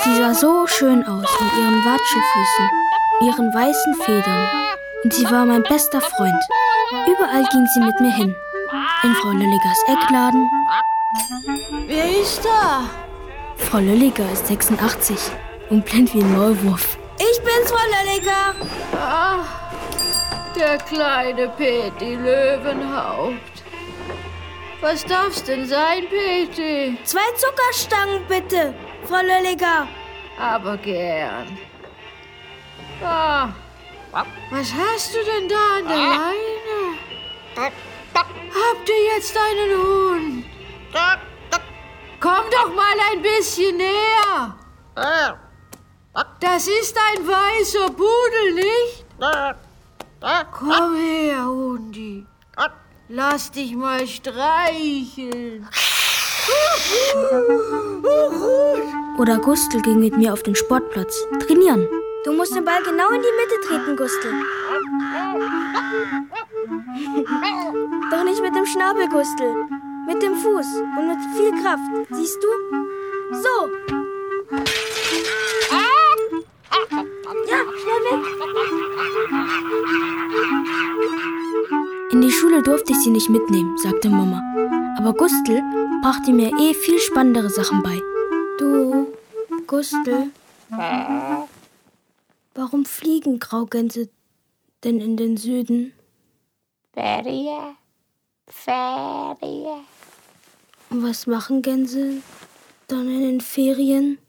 [0.03, 2.69] Sie sah so schön aus mit ihren Watschelfüßen,
[3.21, 6.43] ihren weißen Federn und sie war mein bester Freund.
[7.07, 8.35] Überall ging sie mit mir hin.
[9.03, 10.49] In Frau Lilligers Eckladen.
[11.87, 12.89] Wer ist da?
[13.57, 15.17] Frau Lilliger ist 86
[15.69, 16.97] und blind wie ein Maulwurf.
[17.17, 18.55] Ich bin's, Frau Lilliger.
[18.99, 19.45] Ach,
[20.55, 23.63] der kleine Peti Löwenhaupt.
[24.81, 26.97] Was darf's denn sein, Peti?
[27.03, 28.73] Zwei Zuckerstangen, bitte,
[29.05, 29.87] Frau Lilliger.
[30.39, 31.57] Aber gern.
[33.03, 33.49] Ah,
[34.13, 36.97] was hast du denn da an der Leine?
[38.13, 40.45] Habt ihr jetzt einen Hund?
[42.19, 44.55] Komm doch mal ein bisschen näher.
[46.39, 49.05] Das ist ein weißer Pudel, nicht?
[50.51, 52.25] Komm her, Hundi.
[53.09, 55.67] Lass dich mal streicheln.
[59.17, 61.15] Oder Gustl ging mit mir auf den Sportplatz.
[61.45, 61.87] Trainieren.
[62.25, 64.29] Du musst den Ball genau in die Mitte treten, Gustl.
[68.11, 69.53] Doch nicht mit dem Schnabel, Gustl.
[70.07, 71.81] Mit dem Fuß und mit viel Kraft.
[72.11, 72.47] Siehst du?
[73.31, 73.69] So.
[77.49, 78.21] Ja, schnell weg.
[82.11, 84.41] In die Schule durfte ich sie nicht mitnehmen, sagte Mama.
[84.97, 85.61] Aber Gustl
[86.01, 88.01] brachte mir eh viel spannendere Sachen bei.
[88.59, 89.07] Du,
[89.67, 90.29] Gustl,
[92.55, 94.09] warum fliegen Graugänse
[94.83, 95.93] denn in den Süden?
[96.93, 97.77] Ferien.
[98.47, 99.85] Ferien.
[100.89, 102.21] Und was machen Gänse
[102.87, 104.19] dann in den Ferien?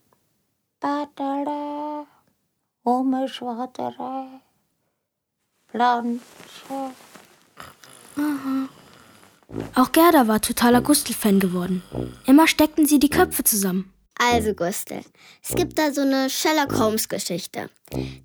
[0.79, 2.07] Badere.
[2.83, 4.41] Umschwadere.
[5.67, 6.21] Pflanze.
[9.75, 11.83] Auch Gerda war totaler Gustl-Fan geworden.
[12.25, 13.91] Immer steckten sie die Köpfe zusammen.
[14.17, 15.01] Also, Gustl,
[15.43, 17.69] es gibt da so eine Sherlock Holmes-Geschichte.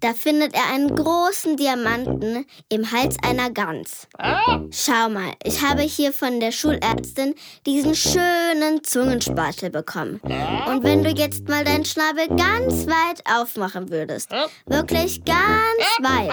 [0.01, 4.07] Da findet er einen großen Diamanten im Hals einer Gans.
[4.71, 7.35] Schau mal, ich habe hier von der Schulärztin
[7.67, 10.21] diesen schönen Zungenspatel bekommen.
[10.67, 14.31] Und wenn du jetzt mal deinen Schnabel ganz weit aufmachen würdest,
[14.67, 16.33] wirklich ganz weit.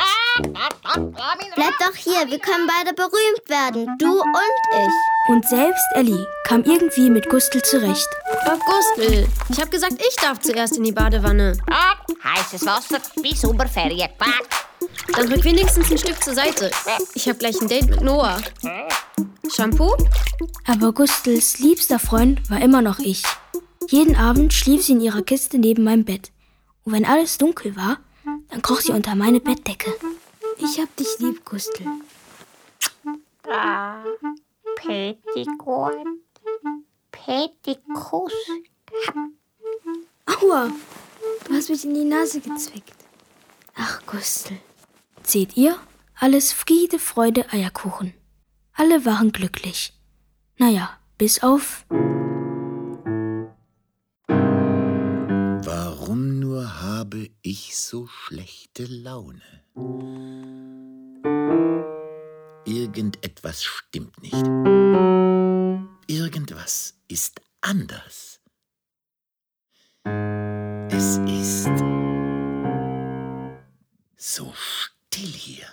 [1.56, 5.17] Bleib doch hier, wir können beide berühmt werden, du und ich.
[5.28, 8.08] Und selbst Ellie kam irgendwie mit Gustl zurecht.
[8.46, 11.58] Frau Gustl, ich habe gesagt, ich darf zuerst in die Badewanne.
[12.24, 14.10] Heißes Wasser wie Sommerferien.
[14.18, 14.48] Quack.
[15.14, 16.72] Dann rück wenigstens ein Stück zur Seite.
[17.14, 18.42] Ich habe gleich ein Date mit Noah.
[19.54, 19.96] Shampoo?
[20.66, 23.24] Aber Gustls liebster Freund war immer noch ich.
[23.90, 26.32] Jeden Abend schlief sie in ihrer Kiste neben meinem Bett.
[26.86, 27.98] Und wenn alles dunkel war,
[28.50, 29.94] dann kroch sie unter meine Bettdecke.
[30.58, 31.84] Ich hab dich lieb, Gustl.
[33.50, 34.04] Ah,
[34.78, 36.06] Petticoat.
[37.12, 38.34] Pettikus.
[40.26, 40.72] Aua,
[41.46, 42.96] du hast mich in die Nase gezwickt.
[43.76, 44.58] Ach, Gustl.
[45.24, 45.76] Seht ihr?
[46.16, 48.14] Alles Friede, Freude, Eierkuchen.
[48.74, 49.94] Alle waren glücklich.
[50.58, 51.86] Naja, bis auf...
[55.70, 59.42] Warum nur habe ich so schlechte Laune?
[62.68, 64.46] Irgendetwas stimmt nicht.
[66.08, 68.42] Irgendwas ist anders.
[70.90, 71.70] Es ist
[74.18, 75.68] so still hier.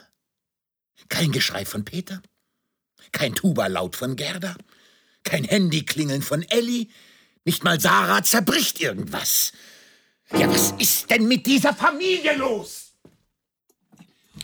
[1.09, 2.23] Kein Geschrei von Peter,
[3.11, 4.57] kein Tuba-Laut von Gerda,
[5.25, 6.91] kein Handyklingeln von Elli,
[7.45, 9.53] nicht mal Sarah zerbricht irgendwas.
[10.31, 12.84] Ja, was ist denn mit dieser Familie los?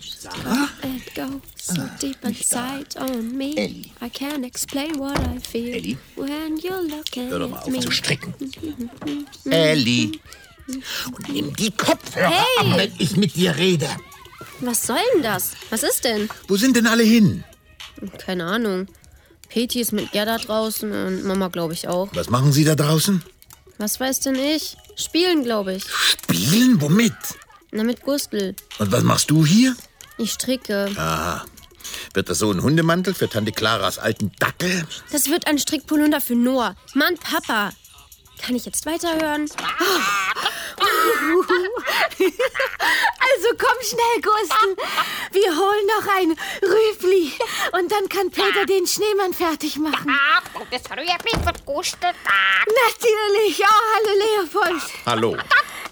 [0.01, 0.69] Sarah?
[0.83, 3.57] It goes so deep inside on me.
[3.57, 3.93] Ellie.
[4.01, 5.99] I can't explain what I feel Ellie?
[6.17, 7.81] when you're looking Hör doch mal at auf me.
[7.81, 8.35] zu stricken.
[9.51, 10.21] Elli.
[11.07, 12.73] Und nimm die Kopfhörer Hey!
[12.73, 13.89] ab, wenn ich mit dir rede.
[14.61, 15.53] Was soll denn das?
[15.71, 16.29] Was ist denn?
[16.49, 17.45] Wo sind denn alle hin?
[18.19, 18.87] Keine Ahnung.
[19.49, 22.09] Peti ist mit Gerda draußen und Mama, glaube ich, auch.
[22.15, 23.23] Was machen Sie da draußen?
[23.79, 24.77] Was weiß denn ich?
[24.95, 25.85] Spielen, glaube ich.
[25.89, 26.81] Spielen?
[26.81, 27.15] Womit?
[27.73, 28.55] Na, mit Gustl.
[28.79, 29.77] Und was machst du hier?
[30.19, 30.91] Ich stricke.
[30.97, 31.45] Aha.
[32.15, 34.87] Wird das so ein Hundemantel für Tante Klaras alten Dackel?
[35.13, 36.77] Das wird ein Strickpolunder für Noah.
[36.95, 37.73] Mann, Papa.
[38.43, 39.49] Kann ich jetzt weiterhören?
[42.21, 44.77] Also komm schnell, Gustl.
[45.33, 47.33] Wir holen noch ein Rüfli.
[47.73, 50.11] Und dann kann Peter den Schneemann fertig machen.
[50.11, 52.15] Ah, und das Rüebli vergustet.
[52.67, 53.63] Natürlich.
[53.63, 54.83] Oh, hallo, Leopold.
[55.07, 55.37] Hallo.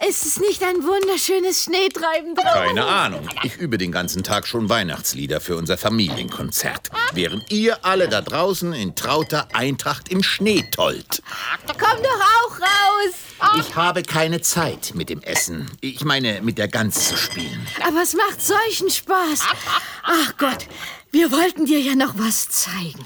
[0.07, 2.53] Ist es nicht ein wunderschönes Schneetreiben drauf?
[2.55, 3.29] Keine Ahnung.
[3.43, 6.91] Ich übe den ganzen Tag schon Weihnachtslieder für unser Familienkonzert.
[7.15, 11.23] Während ihr alle da draußen in trauter Eintracht im Schnee tollt.
[11.67, 13.15] Komm doch auch raus.
[13.59, 15.71] Ich habe keine Zeit mit dem Essen.
[15.81, 17.67] Ich meine, mit der Gans zu spielen.
[17.87, 19.41] Aber es macht solchen Spaß.
[20.03, 20.67] Ach Gott,
[21.13, 23.03] wir wollten dir ja noch was zeigen.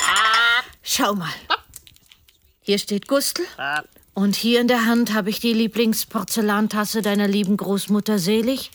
[0.83, 1.29] Schau mal.
[2.63, 3.43] Hier steht Gustl.
[4.15, 8.71] Und hier in der Hand habe ich die Lieblingsporzellantasse deiner lieben Großmutter Selig.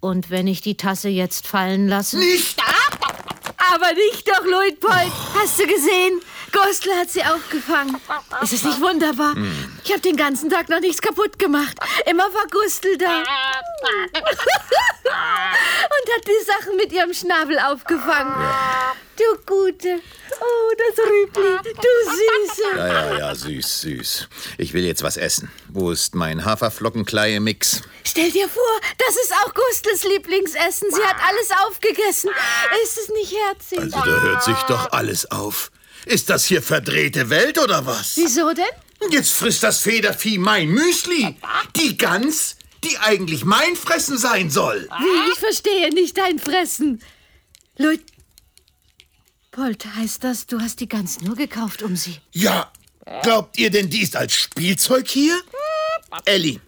[0.00, 2.18] Und wenn ich die Tasse jetzt fallen lasse.
[2.18, 2.60] Nicht!
[3.74, 5.12] Aber nicht doch, Luitpold.
[5.34, 6.20] Hast du gesehen?
[6.56, 8.00] Gustl hat sie aufgefangen.
[8.42, 9.34] Ist es nicht wunderbar?
[9.84, 11.76] Ich habe den ganzen Tag noch nichts kaputt gemacht.
[12.06, 13.18] Immer war Gustl da.
[15.86, 18.34] Und hat die Sachen mit ihrem Schnabel aufgefangen.
[19.16, 20.00] Du Gute.
[20.40, 21.58] Oh, das Rübli.
[21.62, 22.76] Du Süße.
[22.76, 24.28] Ja, ja, ja, süß, süß.
[24.58, 25.50] Ich will jetzt was essen.
[25.68, 27.82] Wo ist mein Haferflockenkleie-Mix?
[28.04, 28.62] Stell dir vor,
[28.98, 30.90] das ist auch Gustls Lieblingsessen.
[30.90, 32.30] Sie hat alles aufgegessen.
[32.82, 33.78] Ist es nicht herzig?
[33.78, 35.70] Also, da hört sich doch alles auf.
[36.06, 38.16] Ist das hier verdrehte Welt oder was?
[38.16, 39.10] Wieso denn?
[39.10, 41.36] Jetzt frisst das Federvieh mein Müsli.
[41.74, 44.88] Die Gans, die eigentlich mein Fressen sein soll.
[44.98, 45.32] Wie?
[45.32, 47.02] Ich verstehe nicht dein Fressen.
[47.76, 48.04] Luit.
[49.50, 52.18] Polt, heißt das, du hast die Gans nur gekauft, um sie.
[52.30, 52.70] Ja,
[53.22, 55.36] glaubt ihr denn, die ist als Spielzeug hier?
[56.24, 56.60] Elli,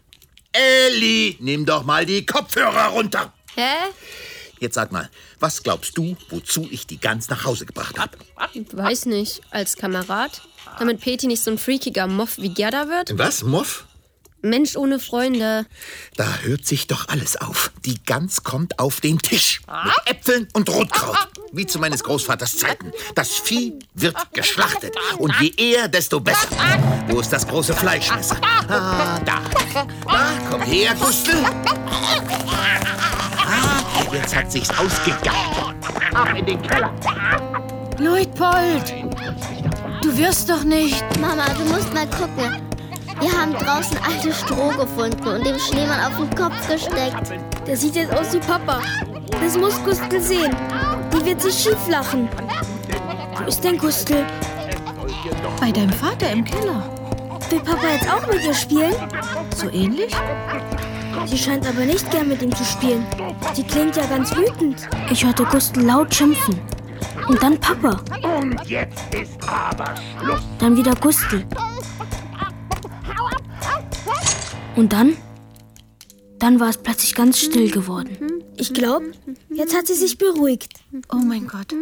[0.52, 3.32] Elli, nimm doch mal die Kopfhörer runter.
[3.54, 3.92] Hä?
[4.58, 5.08] Jetzt sag mal,
[5.40, 8.18] was glaubst du, wozu ich die Gans nach Hause gebracht habe?
[8.72, 9.40] Weiß nicht.
[9.50, 10.42] Als Kamerad?
[10.78, 13.16] Damit Peti nicht so ein freakiger Moff wie Gerda wird?
[13.18, 13.84] Was, Muff?
[14.40, 15.66] Mensch ohne Freunde.
[16.16, 17.72] Da hört sich doch alles auf.
[17.84, 19.60] Die Gans kommt auf den Tisch.
[19.84, 21.16] Mit Äpfeln und Rotkraut.
[21.52, 22.92] Wie zu meines Großvaters Zeiten.
[23.16, 24.94] Das Vieh wird geschlachtet.
[25.18, 26.48] Und je eher, desto besser.
[27.08, 28.36] Wo ist das große Fleischmesser?
[28.42, 29.42] Ah, da.
[29.74, 31.34] Da, komm her, Gustl.
[34.12, 35.74] Jetzt hat sich's ausgegangen.
[36.14, 36.90] Ab in den Keller.
[37.98, 38.94] Luitpold,
[40.02, 41.04] du wirst doch nicht.
[41.20, 42.62] Mama, du musst mal gucken.
[43.20, 47.32] Wir haben draußen alte Stroh gefunden und dem Schneemann auf den Kopf gesteckt.
[47.66, 48.80] Der sieht jetzt aus wie Papa.
[49.42, 50.54] Das muss Gustl sehen.
[51.12, 52.28] Die wird sich schief lachen.
[53.36, 54.24] Wo ist denn Gustl?
[55.60, 56.82] Bei deinem Vater im Keller.
[57.50, 58.94] Will Papa jetzt auch mit ihr spielen?
[59.56, 60.14] So ähnlich?
[61.30, 63.06] Sie scheint aber nicht gern mit ihm zu spielen.
[63.54, 64.88] Sie klingt ja ganz wütend.
[65.10, 66.58] Ich hörte Gustl laut schimpfen.
[67.28, 68.00] Und dann Papa.
[68.22, 70.40] Und jetzt ist aber Schluss.
[70.58, 71.44] Dann wieder Gustl.
[74.74, 75.16] Und dann?
[76.38, 78.42] Dann war es plötzlich ganz still geworden.
[78.56, 79.12] Ich glaube,
[79.50, 80.72] jetzt hat sie sich beruhigt.
[81.12, 81.74] Oh mein Gott.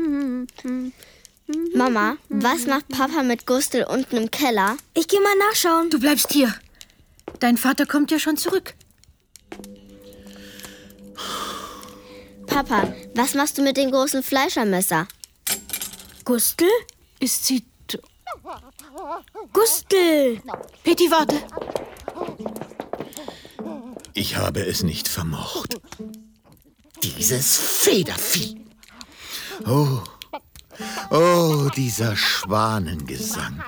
[1.75, 4.77] Mama, was macht Papa mit Gustl unten im Keller?
[4.95, 5.91] Ich gehe mal nachschauen.
[5.91, 6.53] Du bleibst hier.
[7.39, 8.75] Dein Vater kommt ja schon zurück.
[12.47, 15.07] Papa, was machst du mit dem großen Fleischermesser?
[16.25, 16.65] Gustl?
[17.21, 17.65] Ist sie.
[19.53, 20.41] Gustl!
[20.83, 21.37] Peti, warte.
[24.15, 25.79] Ich habe es nicht vermocht.
[27.03, 28.57] Dieses Federvieh.
[29.67, 30.01] Oh,
[31.11, 33.63] oh, dieser Schwanengesang.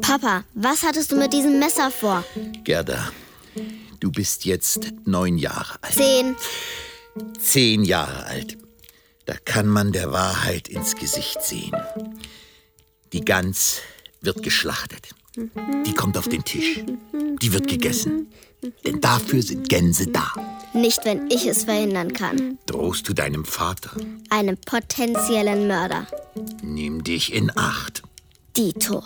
[0.00, 2.24] Papa, was hattest du mit diesem Messer vor?
[2.64, 3.10] Gerda,
[4.02, 5.94] du bist jetzt neun Jahre alt.
[5.94, 6.36] Zehn.
[7.38, 8.58] Zehn Jahre alt.
[9.26, 11.76] Da kann man der Wahrheit ins Gesicht sehen.
[13.12, 13.80] Die Gans
[14.20, 15.10] wird geschlachtet.
[15.86, 16.80] Die kommt auf den Tisch.
[17.40, 18.32] Die wird gegessen.
[18.84, 20.32] Denn dafür sind Gänse da.
[20.74, 22.58] Nicht, wenn ich es verhindern kann.
[22.66, 23.90] Drohst du deinem Vater?
[24.30, 26.06] Einem potenziellen Mörder.
[26.62, 28.02] Nimm dich in Acht.
[28.56, 29.04] Dito.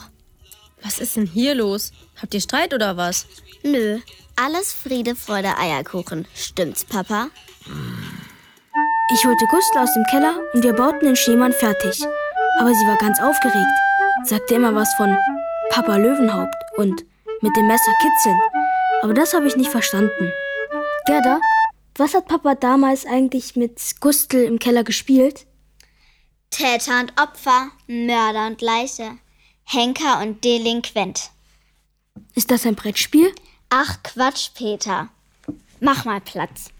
[0.82, 1.92] Was ist denn hier los?
[2.16, 3.26] Habt ihr Streit oder was?
[3.62, 3.98] Nö,
[4.36, 6.26] alles Friede, Freude, Eierkuchen.
[6.34, 7.28] Stimmt's, Papa?
[9.12, 12.02] Ich holte Gustl aus dem Keller und wir bauten den Schneemann fertig.
[12.58, 13.66] Aber sie war ganz aufgeregt,
[14.24, 15.16] sagte immer was von
[15.70, 17.04] Papa Löwenhaupt und
[17.40, 18.40] mit dem Messer kitzeln.
[19.02, 20.32] Aber das habe ich nicht verstanden.
[21.06, 21.40] Gerda,
[21.96, 25.46] was hat Papa damals eigentlich mit Gustl im Keller gespielt?
[26.50, 29.18] Täter und Opfer, Mörder und Leiche,
[29.64, 31.30] Henker und Delinquent.
[32.34, 33.32] Ist das ein Brettspiel?
[33.68, 35.08] Ach Quatsch, Peter.
[35.80, 36.70] Mach mal Platz.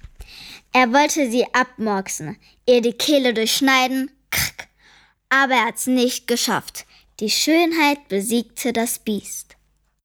[0.73, 4.69] Er wollte sie abmurksen, ihr die Kehle durchschneiden, krack.
[5.29, 6.87] aber er hat's nicht geschafft.
[7.19, 9.57] Die Schönheit besiegte das Biest.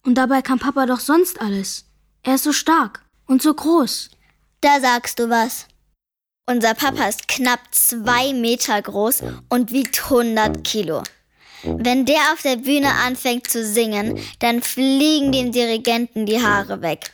[0.04, 1.86] Und dabei kann Papa doch sonst alles.
[2.24, 4.10] Er ist so stark und so groß.
[4.62, 5.68] Da sagst du was.
[6.48, 11.04] Unser Papa ist knapp zwei Meter groß und wiegt 100 Kilo.
[11.64, 17.12] Wenn der auf der Bühne anfängt zu singen, dann fliegen dem Dirigenten die Haare weg.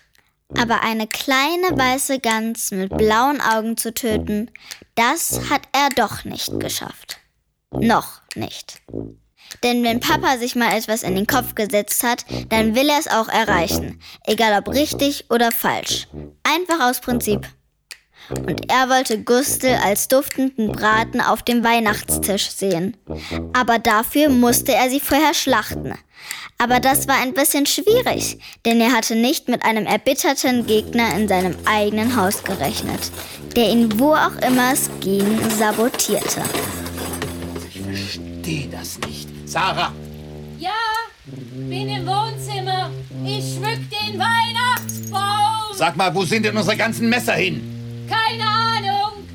[0.58, 4.50] Aber eine kleine weiße Gans mit blauen Augen zu töten,
[4.96, 7.20] das hat er doch nicht geschafft.
[7.72, 8.82] Noch nicht.
[9.64, 13.08] Denn wenn Papa sich mal etwas in den Kopf gesetzt hat, dann will er es
[13.08, 14.00] auch erreichen.
[14.26, 16.08] Egal ob richtig oder falsch.
[16.44, 17.48] Einfach aus Prinzip.
[18.30, 22.98] Und er wollte Gustel als duftenden Braten auf dem Weihnachtstisch sehen.
[23.54, 25.94] Aber dafür musste er sie vorher schlachten.
[26.58, 31.28] Aber das war ein bisschen schwierig, denn er hatte nicht mit einem erbitterten Gegner in
[31.28, 33.12] seinem eigenen Haus gerechnet,
[33.56, 36.42] der ihn wo auch immer es ging sabotierte.
[37.70, 39.30] Ich verstehe das nicht.
[39.46, 39.94] Sarah!
[40.58, 40.72] Ja,
[41.26, 42.90] bin im Wohnzimmer.
[43.24, 45.76] Ich schmück den Weihnachtsbaum.
[45.76, 47.77] Sag mal, wo sind denn unsere ganzen Messer hin?
[48.08, 49.28] Keine Ahnung.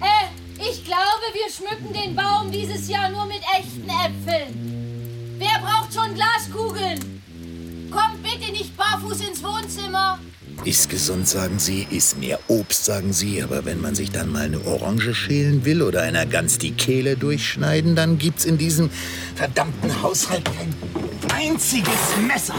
[0.00, 5.36] Äh, ich glaube, wir schmücken den Baum dieses Jahr nur mit echten Äpfeln.
[5.38, 7.22] Wer braucht schon Glaskugeln?
[7.90, 10.18] Kommt bitte nicht barfuß ins Wohnzimmer.
[10.64, 14.44] Ist gesund, sagen Sie, ist mehr Obst, sagen Sie, aber wenn man sich dann mal
[14.44, 18.88] eine Orange schälen will oder einer Gans die Kehle durchschneiden, dann gibt's in diesem
[19.34, 20.74] verdammten Haushalt kein
[21.34, 22.54] einziges Messer.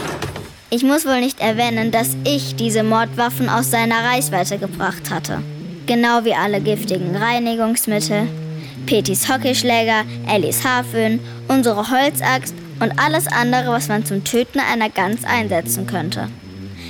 [0.68, 5.40] Ich muss wohl nicht erwähnen, dass ich diese Mordwaffen aus seiner Reichweite gebracht hatte.
[5.86, 8.26] Genau wie alle giftigen Reinigungsmittel,
[8.84, 15.24] Petis Hockeyschläger, Ellis Haarföhn, unsere Holzaxt und alles andere, was man zum Töten einer Gans
[15.24, 16.28] einsetzen könnte.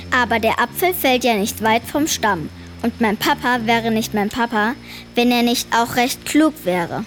[0.09, 2.49] Aber der Apfel fällt ja nicht weit vom Stamm.
[2.81, 4.73] Und mein Papa wäre nicht mein Papa,
[5.13, 7.05] wenn er nicht auch recht klug wäre.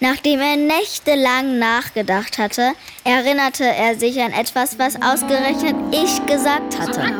[0.00, 2.72] Nachdem er nächtelang nachgedacht hatte,
[3.04, 7.14] erinnerte er sich an etwas, was ausgerechnet ich gesagt hatte.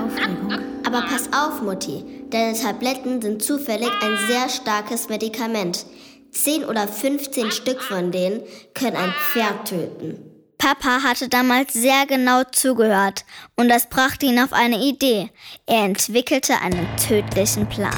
[0.84, 2.04] Aber pass auf, Mutti.
[2.30, 5.86] Deine Tabletten sind zufällig ein sehr starkes Medikament.
[6.32, 8.42] 10 oder 15 Stück von denen
[8.74, 10.18] können ein Pferd töten.
[10.58, 13.24] Papa hatte damals sehr genau zugehört
[13.56, 15.30] und das brachte ihn auf eine Idee.
[15.66, 17.94] Er entwickelte einen tödlichen Plan.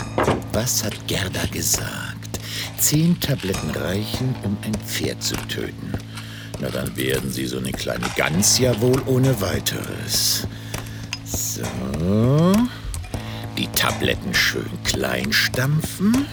[0.53, 2.18] Was hat Gerda gesagt?
[2.79, 5.93] Zehn Tabletten reichen, um ein Pferd zu töten.
[6.61, 10.47] Na, dann werden Sie so eine kleine Gans ja wohl ohne weiteres.
[11.25, 11.63] So.
[13.57, 16.27] Die Tabletten schön klein stampfen.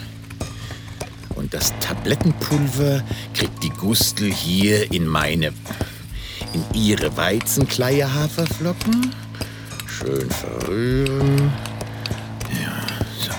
[1.36, 5.52] Und das Tablettenpulver kriegt die Gustel hier in meine
[6.54, 9.14] in ihre Weizenkleie Haferflocken.
[9.88, 11.52] Schön verrühren.
[12.52, 12.86] Ja,
[13.20, 13.32] so.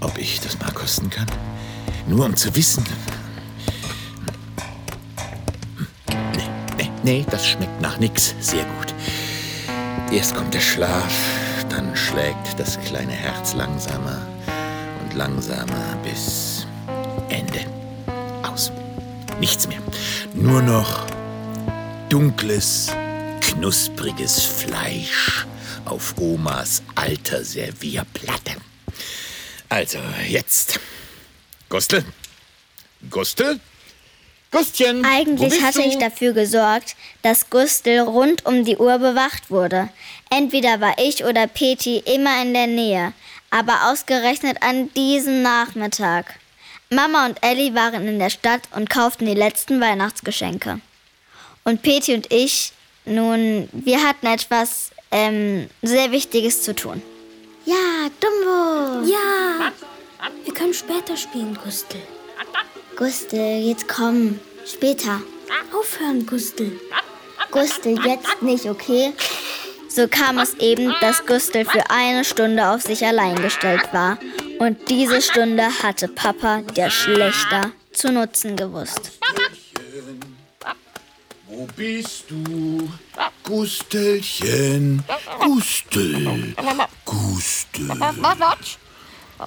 [0.00, 1.26] Ob ich das mal kosten kann?
[2.06, 2.84] Nur um zu wissen.
[6.08, 8.34] Nee, nee, nee, das schmeckt nach nix.
[8.40, 8.94] Sehr gut.
[10.12, 11.14] Erst kommt der Schlaf,
[11.70, 14.20] dann schlägt das kleine Herz langsamer
[15.02, 16.66] und langsamer bis
[17.28, 17.60] Ende.
[18.42, 18.70] Aus.
[19.40, 19.78] Nichts mehr.
[20.34, 21.06] Nur noch
[22.08, 22.88] dunkles,
[23.40, 25.46] knuspriges Fleisch
[25.86, 28.56] auf Omas alter Servierplatte.
[29.70, 29.98] Also,
[30.28, 30.78] jetzt.
[31.72, 32.04] Gustel?
[33.10, 33.58] Gustel?
[34.50, 35.06] Gustchen!
[35.06, 39.88] Eigentlich hatte ich dafür gesorgt, dass Gustel rund um die Uhr bewacht wurde.
[40.28, 43.14] Entweder war ich oder Peti immer in der Nähe,
[43.48, 46.34] aber ausgerechnet an diesem Nachmittag.
[46.90, 50.78] Mama und Ellie waren in der Stadt und kauften die letzten Weihnachtsgeschenke.
[51.64, 52.72] Und Peti und ich,
[53.06, 57.00] nun, wir hatten etwas ähm, sehr Wichtiges zu tun.
[57.64, 59.08] Ja, Dumbo!
[59.10, 59.72] Ja,
[60.44, 62.00] wir können später spielen, Gustel.
[62.96, 64.38] Gustel, jetzt komm.
[64.64, 65.20] Später.
[65.76, 66.78] Aufhören, Gustel.
[67.50, 69.12] Gustel, jetzt nicht, okay?
[69.88, 74.18] So kam es eben, dass Gustel für eine Stunde auf sich allein gestellt war.
[74.58, 79.18] Und diese Stunde hatte Papa, der Schlechter, zu nutzen gewusst.
[81.46, 82.88] Wo bist du?
[83.42, 85.02] Gustelchen.
[85.40, 86.54] Gustel.
[87.04, 87.98] Gustel.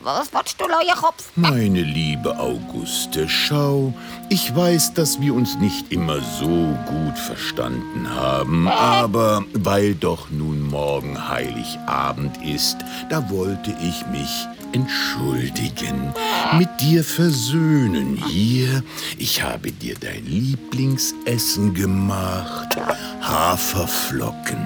[0.03, 0.65] Was willst du,
[0.95, 1.31] Kopf?
[1.35, 3.93] Meine liebe Auguste, schau,
[4.29, 10.61] ich weiß, dass wir uns nicht immer so gut verstanden haben, aber weil doch nun
[10.67, 12.77] morgen Heiligabend ist,
[13.09, 16.13] da wollte ich mich entschuldigen,
[16.57, 18.21] mit dir versöhnen.
[18.27, 18.83] Hier,
[19.17, 22.77] ich habe dir dein Lieblingsessen gemacht.
[23.21, 24.57] Haferflocken.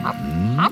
[0.57, 0.69] Hm?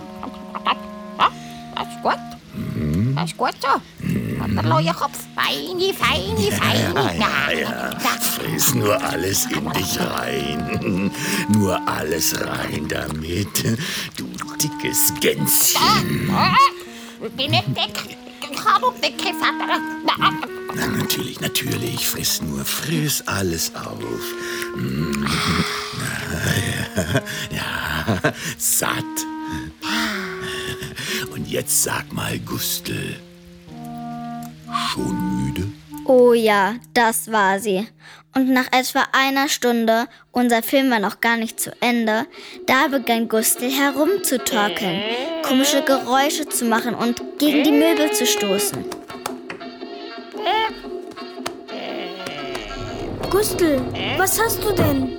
[3.18, 3.56] Das ist gut.
[3.60, 3.82] So.
[4.00, 5.18] Der neue Kopf.
[5.36, 7.20] Feini, feini, feini.
[7.20, 7.98] Ja, ja, ja.
[8.22, 11.12] Friss nur alles in dich rein.
[11.50, 13.64] Nur alles rein damit,
[14.18, 14.26] du
[14.62, 16.30] dickes Gänschen.
[17.26, 18.18] Ich bin nicht dick.
[18.52, 19.82] Ich habe dicke Vater.
[20.76, 22.08] Na, natürlich, natürlich.
[22.08, 24.22] Friss nur, friss alles auf.
[24.76, 25.26] Mm.
[26.96, 29.04] Ja, ja, satt.
[31.58, 33.20] Jetzt sag mal, Gustel,
[34.92, 35.68] schon müde?
[36.06, 37.88] Oh ja, das war sie.
[38.36, 42.28] Und nach etwa einer Stunde, unser Film war noch gar nicht zu Ende,
[42.68, 45.02] da begann Gustl herumzutorkeln,
[45.42, 48.86] komische Geräusche zu machen und gegen die Möbel zu stoßen.
[53.32, 53.82] Gustl,
[54.16, 55.18] was hast du denn?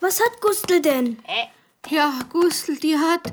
[0.00, 1.16] Was hat Gustl denn?
[1.86, 3.32] Ja, Gustl, die hat.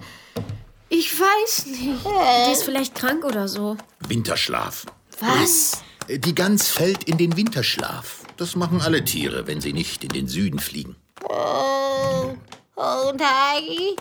[0.89, 2.05] Ich weiß nicht.
[2.05, 3.75] Die ist vielleicht krank oder so.
[4.07, 4.85] Winterschlaf.
[5.19, 5.83] Was?
[6.07, 8.21] Die Gans fällt in den Winterschlaf.
[8.37, 10.95] Das machen alle Tiere, wenn sie nicht in den Süden fliegen.
[11.23, 12.35] Oh,
[12.75, 13.95] oh nein.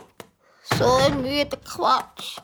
[0.79, 2.39] So ein müder Quatsch.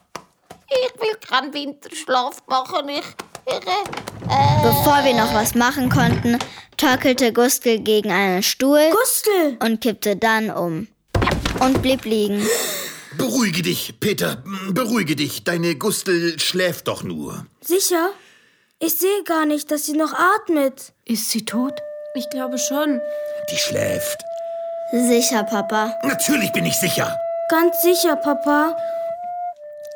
[0.69, 2.89] Ich will keinen Winterschlaf machen.
[2.89, 3.05] Ich.
[3.47, 6.39] ich äh, Bevor wir noch was machen konnten,
[6.77, 9.59] torkelte Gustl gegen einen Stuhl Gustl!
[9.61, 10.89] und kippte dann um.
[11.61, 12.47] Und blieb liegen.
[13.19, 15.45] Beruhige dich, Peter, beruhige dich.
[15.45, 17.47] Deine Gustel schläft doch nur.
[17.61, 18.11] Sicher?
[18.79, 20.93] Ich sehe gar nicht, dass sie noch atmet.
[21.05, 21.75] Ist sie tot?
[22.15, 23.01] Ich glaube schon.
[23.51, 24.19] Die schläft.
[24.93, 25.95] Sicher, Papa.
[26.03, 27.15] Natürlich bin ich sicher.
[27.51, 28.77] Ganz sicher, Papa.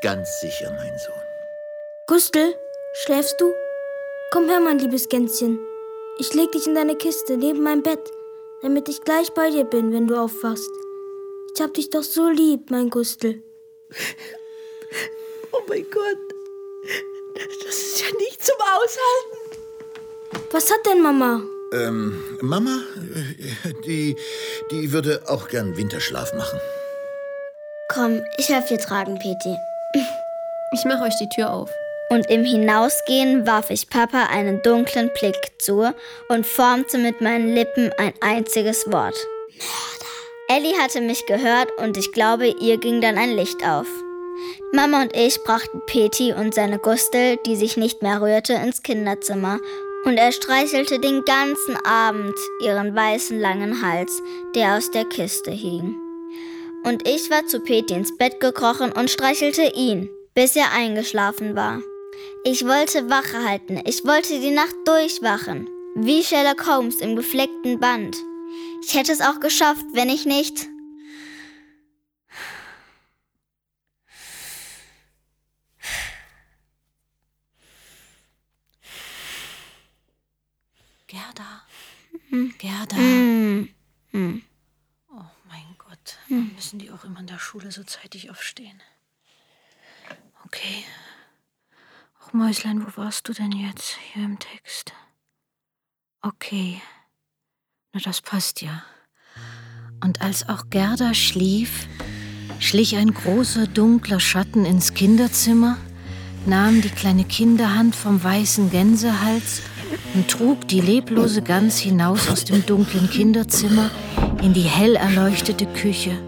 [0.03, 1.23] Ganz sicher, mein Sohn.
[2.07, 2.55] Gustl,
[3.05, 3.51] schläfst du?
[4.33, 5.59] Komm her, mein liebes Gänschen.
[6.19, 8.11] Ich leg dich in deine Kiste neben mein Bett,
[8.63, 10.71] damit ich gleich bei dir bin, wenn du aufwachst.
[11.55, 13.41] Ich hab dich doch so lieb, mein Gustl.
[15.53, 16.19] Oh mein Gott.
[17.65, 20.47] Das ist ja nicht zum Aushalten.
[20.51, 21.43] Was hat denn Mama?
[21.73, 22.83] Ähm, Mama,
[23.15, 24.17] äh, die,
[24.73, 26.59] die würde auch gern Winterschlaf machen.
[27.89, 29.57] Komm, ich helfe dir tragen, Peti.
[30.73, 31.71] Ich mache euch die Tür auf.
[32.09, 35.95] Und im Hinausgehen warf ich Papa einen dunklen Blick zu
[36.29, 39.17] und formte mit meinen Lippen ein einziges Wort.
[40.49, 43.87] Ellie hatte mich gehört und ich glaube, ihr ging dann ein Licht auf.
[44.73, 49.59] Mama und ich brachten Peti und seine Gustel, die sich nicht mehr rührte, ins Kinderzimmer
[50.05, 54.23] und er streichelte den ganzen Abend ihren weißen langen Hals,
[54.55, 55.97] der aus der Kiste hing.
[56.85, 61.81] Und ich war zu Peti ins Bett gekrochen und streichelte ihn, bis er eingeschlafen war.
[62.45, 68.19] Ich wollte Wache halten, ich wollte die Nacht durchwachen, wie Sherlock Holmes im gefleckten Band.
[68.87, 70.69] Ich hätte es auch geschafft, wenn ich nicht.
[81.07, 81.63] Gerda.
[82.59, 82.97] Gerda.
[82.97, 83.75] Hm.
[84.11, 84.43] Hm.
[85.11, 86.19] Oh mein Gott.
[86.29, 88.83] Warum müssen die auch immer in der Schule so zeitig aufstehen?
[90.45, 90.85] Okay.
[92.21, 94.93] Ach, Mäuslein, wo warst du denn jetzt hier im Text?
[96.21, 96.81] Okay.
[97.95, 98.83] Na, das passt ja.
[100.03, 101.87] Und als auch Gerda schlief,
[102.59, 105.77] schlich ein großer dunkler Schatten ins Kinderzimmer,
[106.45, 109.63] nahm die kleine Kinderhand vom weißen Gänsehals
[110.15, 113.91] und trug die leblose Gans hinaus aus dem dunklen Kinderzimmer
[114.43, 116.19] in die hell erleuchtete Küche,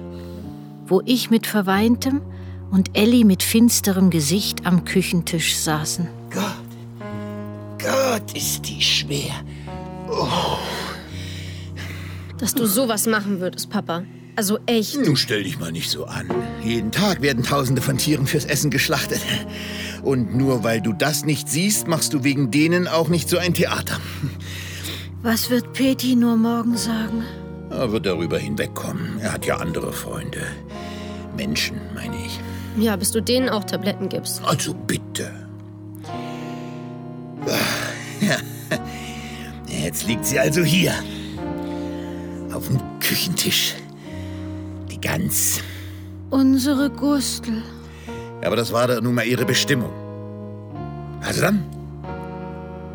[0.87, 2.23] wo ich mit verweintem
[2.71, 6.07] und Elli mit finsterem Gesicht am Küchentisch saßen.
[6.31, 6.45] Gott,
[7.79, 9.35] Gott, ist die schwer.
[12.39, 14.05] Dass du sowas machen würdest, Papa.
[14.37, 14.99] Also echt.
[14.99, 16.29] Nun stell dich mal nicht so an.
[16.63, 19.21] Jeden Tag werden Tausende von Tieren fürs Essen geschlachtet.
[20.03, 23.55] Und nur weil du das nicht siehst, machst du wegen denen auch nicht so ein
[23.55, 23.99] Theater.
[25.23, 27.25] Was wird Peti nur morgen sagen?
[27.71, 29.19] Er wird darüber hinwegkommen.
[29.21, 30.43] Er hat ja andere Freunde.
[31.37, 32.39] Menschen, meine ich.
[32.79, 34.43] Ja, bis du denen auch Tabletten gibst.
[34.45, 35.33] Also bitte.
[39.67, 40.93] Jetzt liegt sie also hier.
[42.57, 43.75] Auf dem Küchentisch.
[44.91, 45.61] Die Gans.
[46.31, 47.63] Unsere Gustel.
[48.43, 49.93] Aber das war da nun mal ihre Bestimmung.
[51.21, 51.63] Also dann,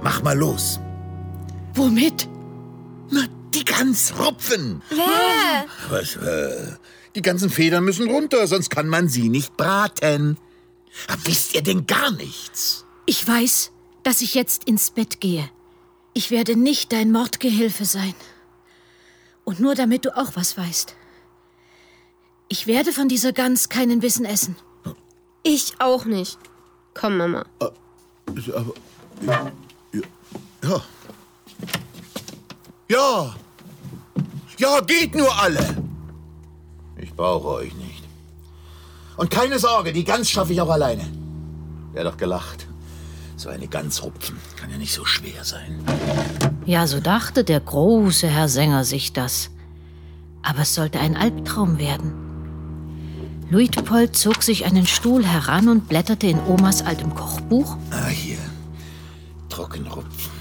[0.02, 0.80] mach mal los.
[1.76, 2.28] Womit?
[3.12, 4.82] Na, die Gans rupfen.
[4.90, 5.66] Wer?
[5.92, 6.78] Was, äh,
[7.14, 10.38] die ganzen Federn müssen runter, sonst kann man sie nicht braten.
[11.08, 12.84] Aber wisst ihr denn gar nichts?
[13.06, 15.48] Ich weiß, dass ich jetzt ins Bett gehe.
[16.14, 18.16] Ich werde nicht dein Mordgehilfe sein.
[19.52, 20.96] Und nur damit du auch was weißt.
[22.48, 24.56] Ich werde von dieser Gans keinen Bissen essen.
[25.44, 26.40] Ich auch nicht.
[26.94, 27.44] Komm, Mama.
[27.60, 27.74] Aber,
[29.22, 29.52] ja,
[30.64, 30.82] ja.
[32.88, 33.36] Ja.
[34.58, 35.84] Ja, geht nur alle.
[36.96, 38.06] Ich brauche euch nicht.
[39.18, 41.12] Und keine Sorge, die Gans schaffe ich auch alleine.
[41.92, 42.68] Wer doch gelacht.
[43.36, 45.80] So eine Gans rupfen kann ja nicht so schwer sein.
[46.68, 49.50] Ja, so dachte der große Herr Sänger sich das.
[50.44, 52.14] Aber es sollte ein Albtraum werden.
[53.50, 57.76] Luitpold zog sich einen Stuhl heran und blätterte in Omas altem Kochbuch.
[57.90, 58.38] Ah, hier.
[59.50, 60.32] trocken rupfen.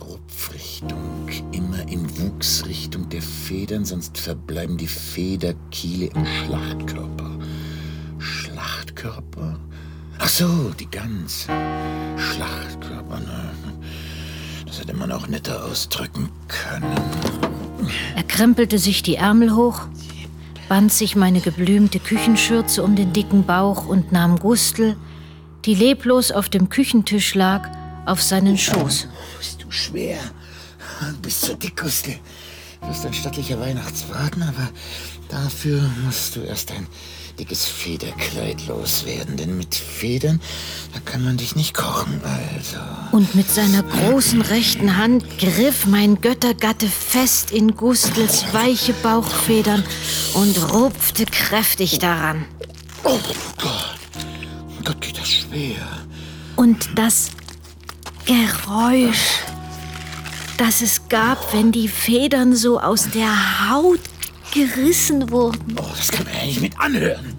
[0.00, 7.38] Rupfrichtung, immer in Wuchsrichtung der Federn, sonst verbleiben die Federkiele im Schlachtkörper.
[8.18, 9.60] Schlachtkörper?
[10.18, 11.46] Ach so, die Gans.
[12.16, 13.50] Schlachtkörper, ne?
[14.76, 17.00] Das hätte man auch netter ausdrücken können.
[18.14, 19.86] Er krempelte sich die Ärmel hoch,
[20.68, 24.94] band sich meine geblümte Küchenschürze um den dicken Bauch und nahm Gustl,
[25.64, 27.70] die leblos auf dem Küchentisch lag,
[28.04, 29.08] auf seinen Schoß.
[29.38, 30.18] Bist du schwer?
[31.00, 32.16] Du bist so dick, Gustl.
[32.82, 34.68] Du bist ein stattlicher Weihnachtsbraten, aber
[35.30, 36.86] dafür musst du erst ein
[37.38, 39.36] dickes Federkleid loswerden.
[39.36, 40.40] Denn mit Federn,
[40.92, 42.78] da kann man dich nicht kochen, also.
[43.12, 49.84] Und mit seiner großen rechten Hand griff mein Göttergatte fest in Gustels weiche Bauchfedern
[50.34, 52.44] und rupfte kräftig daran.
[53.04, 53.18] Oh
[53.60, 53.96] Gott,
[54.84, 55.86] Gott geht das schwer.
[56.56, 57.30] Und das
[58.24, 59.40] Geräusch,
[60.56, 64.00] das es gab, wenn die Federn so aus der Haut
[64.56, 65.76] gerissen wurden.
[65.78, 67.36] Oh, das kann man ja nicht mit anhören.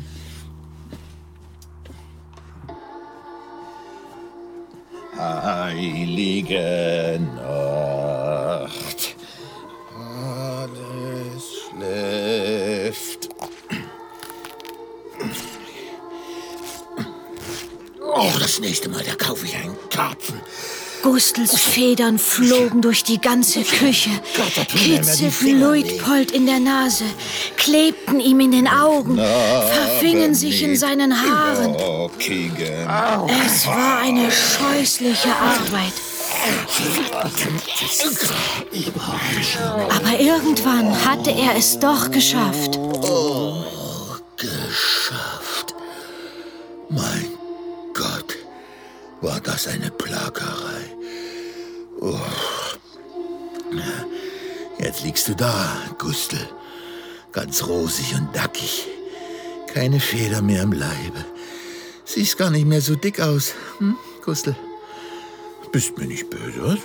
[5.17, 9.15] Heilige Nacht,
[9.95, 13.29] alles schläft.
[17.99, 20.39] Oh, das nächste Mal, da kaufe ich einen Karpfen.
[21.03, 24.09] Gustels Federn flogen durch die ganze Küche,
[24.67, 27.05] kitzelten Luitpold in der Nase,
[27.55, 31.75] klebten ihm in den Augen, verfingen sich in seinen Haaren.
[33.45, 35.93] Es war eine scheußliche Arbeit.
[39.89, 42.77] Aber irgendwann hatte er es doch geschafft.
[42.77, 43.63] Oh,
[44.37, 45.75] geschafft.
[46.89, 47.36] Mein Gott,
[49.21, 50.95] war das eine Plagerei.
[51.99, 52.19] Oh.
[54.79, 56.39] Jetzt liegst du da, Gustl.
[57.31, 58.87] Ganz rosig und dackig.
[59.73, 61.25] Keine Feder mehr im Leibe.
[62.05, 64.55] Siehst gar nicht mehr so dick aus, hm, Gustl?
[65.71, 66.79] Bist mir nicht böse, was?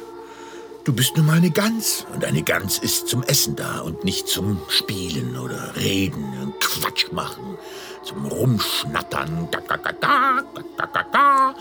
[0.85, 2.05] Du bist nun mal eine Gans.
[2.13, 7.13] Und eine Gans ist zum Essen da und nicht zum Spielen oder Reden und Quatsch
[7.13, 7.57] machen.
[8.03, 9.49] Zum Rumschnattern.
[9.53, 10.43] Da, da, da, da,
[10.77, 11.55] da, da, da.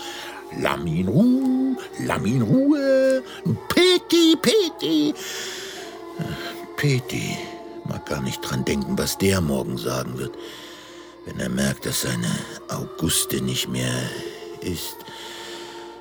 [0.60, 3.22] Lamin Ruhe, Lamin Ruhe.
[3.68, 5.14] Peti, Peti.
[6.76, 7.36] Peti
[7.84, 10.36] mag gar nicht dran denken, was der morgen sagen wird,
[11.24, 12.30] wenn er merkt, dass seine
[12.68, 13.94] Auguste nicht mehr
[14.60, 14.96] ist.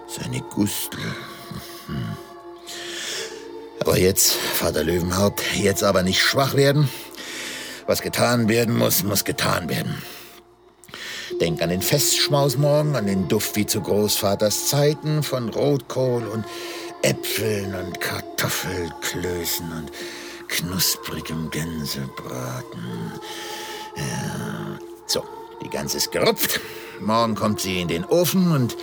[0.08, 0.98] Seine Gustl.
[1.88, 2.18] Hm.
[3.80, 6.90] Aber jetzt, Vater Löwenhaupt, jetzt aber nicht schwach werden.
[7.88, 10.02] Was getan werden muss, muss getan werden.
[11.40, 16.46] Denk an den Festschmaus morgen, an den Duft wie zu Großvaters Zeiten von Rotkohl und
[17.02, 19.92] Äpfeln und Kartoffelklößen und
[20.48, 23.12] knusprigem Gänsebraten.
[23.96, 24.80] Ja.
[25.08, 25.24] So,
[25.64, 26.60] die Gans ist gerupft.
[27.00, 28.78] Morgen kommt sie in den Ofen und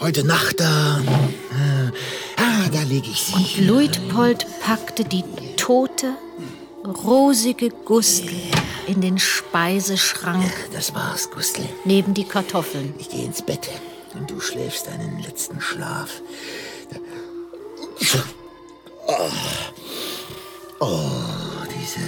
[0.00, 1.00] heute Nacht da.
[1.00, 1.92] äh,
[2.36, 3.34] Ah, da lege ich sie.
[3.34, 5.24] Und Luitpold packte die
[5.56, 6.14] tote,
[6.86, 8.34] rosige Gustl
[8.86, 11.62] in den Speiseschrank Das war's, Gustl.
[11.84, 12.94] neben die Kartoffeln.
[12.98, 13.68] Ich gehe ins Bett
[14.14, 16.20] und du schläfst deinen letzten Schlaf.
[19.06, 19.30] Oh,
[20.80, 21.10] oh
[21.80, 22.00] diese,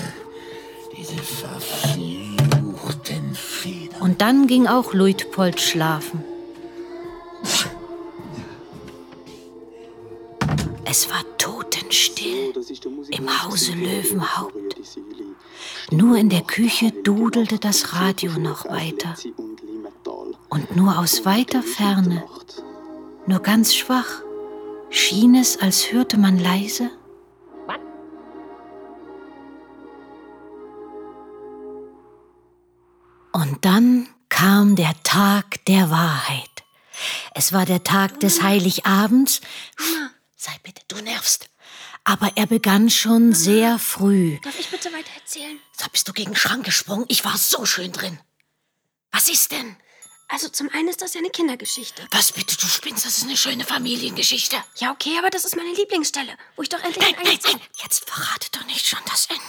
[0.97, 4.01] diese verfluchten Federn.
[4.01, 6.23] Und dann ging auch Luitpold schlafen.
[10.85, 11.25] Es war
[11.95, 12.53] totenstill
[13.11, 14.55] im Hause Löwenhaupt.
[15.91, 19.15] Nur in der Küche dudelte das Radio noch weiter.
[20.49, 22.25] Und nur aus weiter Ferne,
[23.27, 24.23] nur ganz schwach,
[24.91, 26.91] schien es, als hörte man leise.
[33.33, 36.51] Und dann kam der Tag der Wahrheit.
[37.35, 39.41] Es war der Tag des Heiligabends.
[40.37, 41.49] Sei bitte, du nervst.
[42.05, 44.39] Aber er begann schon sehr früh.
[44.43, 45.59] Darf ich bitte weiter erzählen?
[45.79, 47.07] Da bist du gegen den Schrank gesprungen.
[47.09, 48.21] Ich war so schön drin.
[49.11, 49.77] Was ist denn?
[50.29, 52.07] Also zum einen ist das ja eine Kindergeschichte.
[52.11, 53.07] Was bitte, du spinnst?
[53.07, 54.57] Das ist eine schöne Familiengeschichte.
[54.77, 57.61] Ja, okay, aber das ist meine Lieblingsstelle, wo ich doch endlich Nein, ein nein, nein.
[57.83, 59.43] Jetzt verrate doch nicht schon das Ende.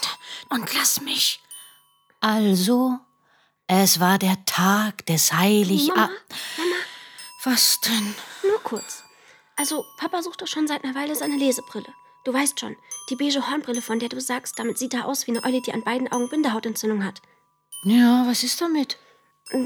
[0.50, 1.40] Und lass mich.
[2.22, 3.00] Also,
[3.68, 5.96] es war der Tag des Heiligabends.
[6.58, 6.76] Mama,
[7.44, 8.16] Was denn?
[8.44, 9.04] nur kurz.
[9.56, 11.92] Also, Papa sucht doch schon seit einer Weile seine Lesebrille.
[12.26, 12.76] Du weißt schon,
[13.10, 15.72] die beige Hornbrille, von der du sagst, damit sieht er aus wie eine Eule, die
[15.74, 17.22] an beiden Augen Bindehautentzündung hat.
[17.84, 18.98] Ja, was ist damit?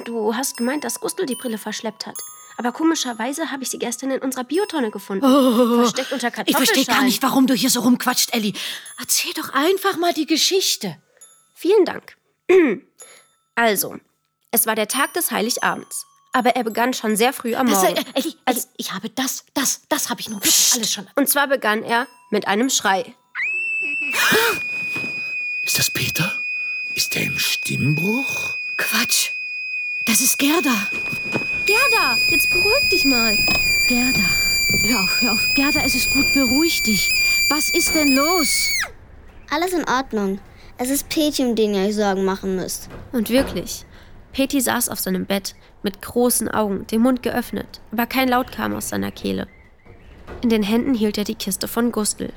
[0.06, 2.18] Du hast gemeint, dass Gustl die Brille verschleppt hat.
[2.58, 5.24] Aber komischerweise habe ich sie gestern in unserer Biotonne gefunden.
[5.26, 6.66] Oh, versteckt unter ich Kartoffelschalen.
[6.68, 8.54] verstehe gar nicht, warum du hier so rumquatscht, Elli.
[9.00, 11.02] Erzähl doch einfach mal die Geschichte.
[11.56, 12.18] Vielen Dank.
[13.56, 13.98] Also,
[14.52, 16.06] es war der Tag des Heiligabends.
[16.32, 17.98] Aber er begann schon sehr früh am Das, Morgen.
[17.98, 21.06] äh, Elli, Elli, ich habe das, das, das habe ich nur wirklich alles schon.
[21.16, 23.14] Und zwar begann er mit einem Schrei.
[25.62, 26.40] Ist das Peter?
[26.96, 28.58] Ist er im Stimmbruch?
[28.78, 29.32] Quatsch.
[30.06, 30.88] Das ist Gerda.
[31.66, 33.38] Gerda, jetzt beruhig dich mal.
[33.88, 34.20] Gerda.
[34.88, 35.48] Hör auf, hör auf.
[35.56, 37.10] Gerda, es ist gut, beruhig dich.
[37.50, 38.70] Was ist denn los?
[39.50, 40.40] Alles in Ordnung.
[40.78, 42.90] Es ist Peti, um den ihr euch Sorgen machen müsst.
[43.12, 43.86] Und wirklich,
[44.32, 48.74] Peti saß auf seinem Bett mit großen Augen, den Mund geöffnet, aber kein Laut kam
[48.76, 49.48] aus seiner Kehle.
[50.42, 52.32] In den Händen hielt er die Kiste von Gustl.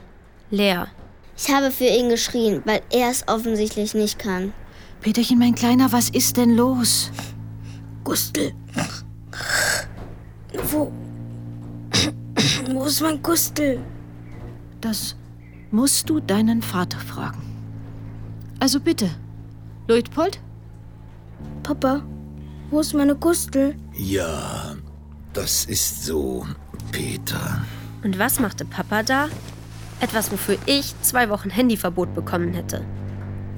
[0.51, 0.89] Leer.
[1.37, 4.53] Ich habe für ihn geschrien, weil er es offensichtlich nicht kann.
[5.01, 7.11] Peterchen, mein Kleiner, was ist denn los?
[8.05, 8.53] Gustl.
[10.71, 10.93] Wo.
[12.71, 13.81] Wo ist mein Gustl?
[14.81, 15.17] Das
[15.71, 17.43] musst du deinen Vater fragen.
[18.61, 19.11] Also bitte.
[19.89, 20.41] Luitpold?
[21.63, 22.03] Papa,
[22.71, 23.75] wo ist meine Gustl?
[23.95, 24.77] Ja,
[25.33, 26.47] das ist so,
[26.93, 27.65] Peter.
[28.03, 29.29] Und was machte Papa da?
[30.01, 32.85] Etwas, wofür ich zwei Wochen Handyverbot bekommen hätte.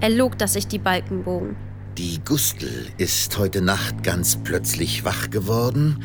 [0.00, 1.56] Er log, dass sich die Balken bogen.
[1.96, 6.02] Die Gustl ist heute Nacht ganz plötzlich wach geworden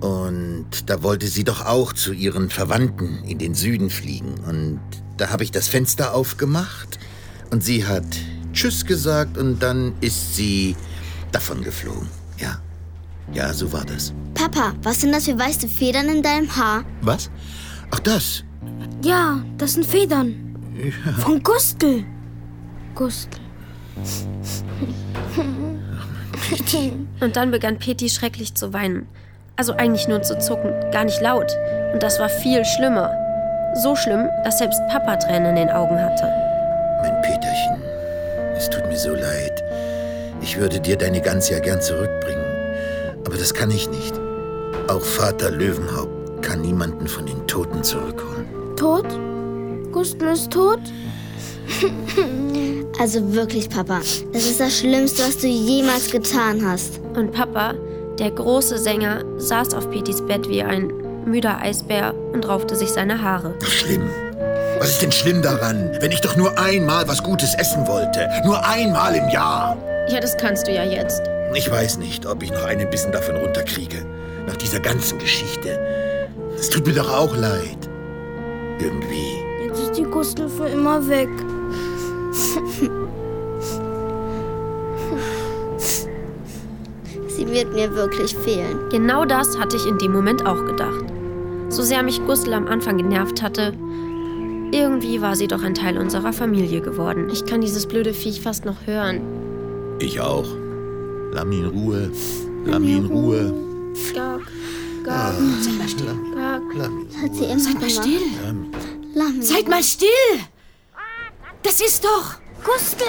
[0.00, 4.34] und da wollte sie doch auch zu ihren Verwandten in den Süden fliegen.
[4.46, 4.80] Und
[5.16, 6.98] da habe ich das Fenster aufgemacht
[7.50, 8.04] und sie hat
[8.52, 10.76] Tschüss gesagt und dann ist sie
[11.32, 12.08] davon geflogen.
[12.38, 12.60] Ja.
[13.32, 14.12] Ja, so war das.
[14.34, 16.84] Papa, was sind das für weiße Federn in deinem Haar?
[17.02, 17.30] Was?
[17.90, 18.44] Ach, das.
[19.02, 20.56] Ja, das sind Federn.
[21.18, 22.04] Von Gustl.
[22.94, 23.38] Gustl.
[27.20, 29.06] Und dann begann Peti schrecklich zu weinen.
[29.56, 31.52] Also eigentlich nur zu zucken, gar nicht laut.
[31.92, 33.12] Und das war viel schlimmer.
[33.82, 36.24] So schlimm, dass selbst Papa Tränen in den Augen hatte.
[37.02, 37.82] Mein Peterchen,
[38.56, 39.62] es tut mir so leid.
[40.40, 42.44] Ich würde dir deine Gans ja gern zurückbringen.
[43.26, 44.18] Aber das kann ich nicht.
[44.88, 48.46] Auch Vater Löwenhaupt kann niemanden von den Toten zurückholen.
[48.76, 49.06] Tot?
[49.92, 50.80] Gustl ist tot?
[53.00, 54.00] Also wirklich, Papa,
[54.34, 57.00] das ist das Schlimmste, was du jemals getan hast.
[57.16, 57.72] Und Papa,
[58.18, 60.92] der große Sänger, saß auf Petis Bett wie ein
[61.24, 63.54] müder Eisbär und raufte sich seine Haare.
[63.62, 64.02] Schlimm.
[64.78, 68.28] Was ist denn schlimm daran, wenn ich doch nur einmal was Gutes essen wollte?
[68.44, 69.78] Nur einmal im Jahr.
[70.10, 71.22] Ja, das kannst du ja jetzt.
[71.54, 74.04] Ich weiß nicht, ob ich noch einen Bissen davon runterkriege.
[74.46, 75.78] Nach dieser ganzen Geschichte.
[76.60, 77.88] Es tut mir doch auch leid.
[78.78, 79.38] Irgendwie.
[79.64, 81.30] Jetzt ist die Gustl für immer weg.
[87.28, 88.78] Sie wird mir wirklich fehlen.
[88.90, 91.06] Genau das hatte ich in dem Moment auch gedacht.
[91.70, 93.72] So sehr mich Gustl am Anfang genervt hatte,
[94.72, 97.28] irgendwie war sie doch ein Teil unserer Familie geworden.
[97.32, 99.20] Ich kann dieses blöde Viech fast noch hören.
[99.98, 100.46] Ich auch.
[101.32, 102.10] Lass mich in Ruhe.
[102.66, 103.54] Lass mich in Ruhe.
[104.12, 104.40] Gag,
[105.04, 106.16] gag, Seid mal still.
[107.22, 109.42] Hat sie immer Seid mal still.
[109.42, 110.32] Seid mal still.
[111.62, 112.34] Das ist doch.
[112.64, 113.04] Gustl!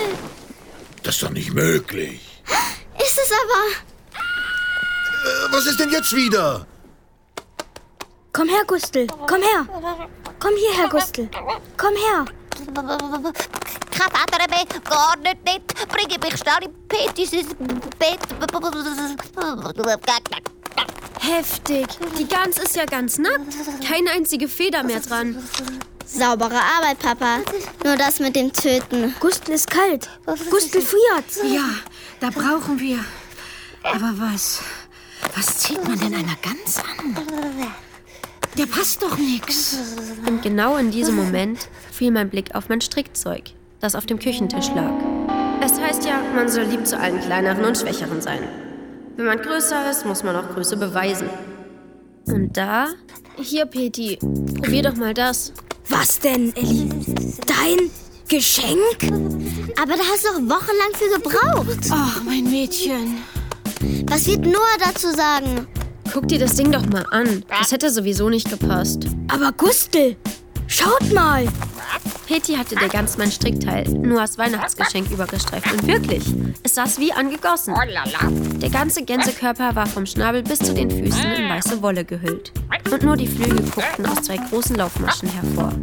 [1.03, 2.43] Das ist doch nicht möglich.
[2.97, 3.63] Ist es aber.
[5.23, 6.65] Äh, was ist denn jetzt wieder?
[8.33, 9.07] Komm her, Gustl.
[9.07, 9.67] Komm her.
[10.39, 11.29] Komm hierher, Gustl.
[11.77, 12.25] Komm her.
[12.65, 15.89] Kein Vater mehr, gar nicht nicht.
[15.89, 17.31] Bringe mich schnell in Petis
[17.99, 18.19] Bett.
[21.19, 21.87] Heftig.
[22.17, 23.53] Die Gans ist ja ganz nackt.
[23.87, 25.37] Keine einzige Feder mehr dran.
[26.05, 27.39] Saubere Arbeit, Papa.
[27.83, 29.13] Nur das mit dem Töten.
[29.19, 30.09] Gustl ist kalt.
[30.49, 31.51] Gustl friert.
[31.51, 31.69] Ja,
[32.19, 33.05] da brauchen wir.
[33.83, 34.61] Aber was?
[35.35, 37.75] Was zieht man denn einer Gans an?
[38.57, 39.77] Der passt doch nix.
[40.27, 43.43] Und genau in diesem Moment fiel mein Blick auf mein Strickzeug,
[43.79, 44.91] das auf dem Küchentisch lag.
[45.63, 48.41] Es heißt ja, man soll lieb zu allen kleineren und schwächeren sein.
[49.15, 51.29] Wenn man größer ist, muss man auch Größe beweisen.
[52.25, 52.87] Und da?
[53.37, 55.53] Hier, Peti, probier doch mal das.
[55.89, 56.89] Was denn, Elli?
[57.45, 57.89] Dein
[58.27, 59.11] Geschenk?
[59.81, 61.89] Aber da hast du doch wochenlang für gebraucht.
[61.91, 63.17] Ach, mein Mädchen.
[64.07, 65.67] Was wird Noah dazu sagen?
[66.13, 67.43] Guck dir das Ding doch mal an.
[67.47, 69.05] Das hätte sowieso nicht gepasst.
[69.29, 70.17] Aber Gustl,
[70.67, 71.47] schaut mal.
[72.27, 75.71] Peti hatte der ganz mein Strickteil, Noahs Weihnachtsgeschenk, übergestreift.
[75.71, 76.23] Und wirklich,
[76.63, 77.73] es saß wie angegossen.
[78.61, 82.51] Der ganze Gänsekörper war vom Schnabel bis zu den Füßen in weiße Wolle gehüllt.
[82.91, 85.73] Und nur die Flügel guckten aus zwei großen Laufmaschen hervor.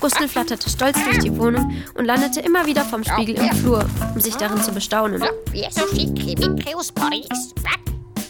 [0.00, 3.84] Gustl flatterte stolz durch die Wohnung und landete immer wieder vom Spiegel im Flur,
[4.14, 5.22] um sich darin zu bestaunen.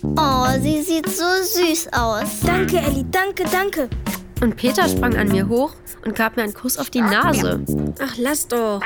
[0.03, 2.40] Oh, sie sieht so süß aus.
[2.44, 3.88] Danke, Elli, danke, danke.
[4.40, 5.72] Und Peter sprang an mir hoch
[6.05, 7.64] und gab mir einen Kuss auf die Nase.
[8.00, 8.80] Ach, lass doch.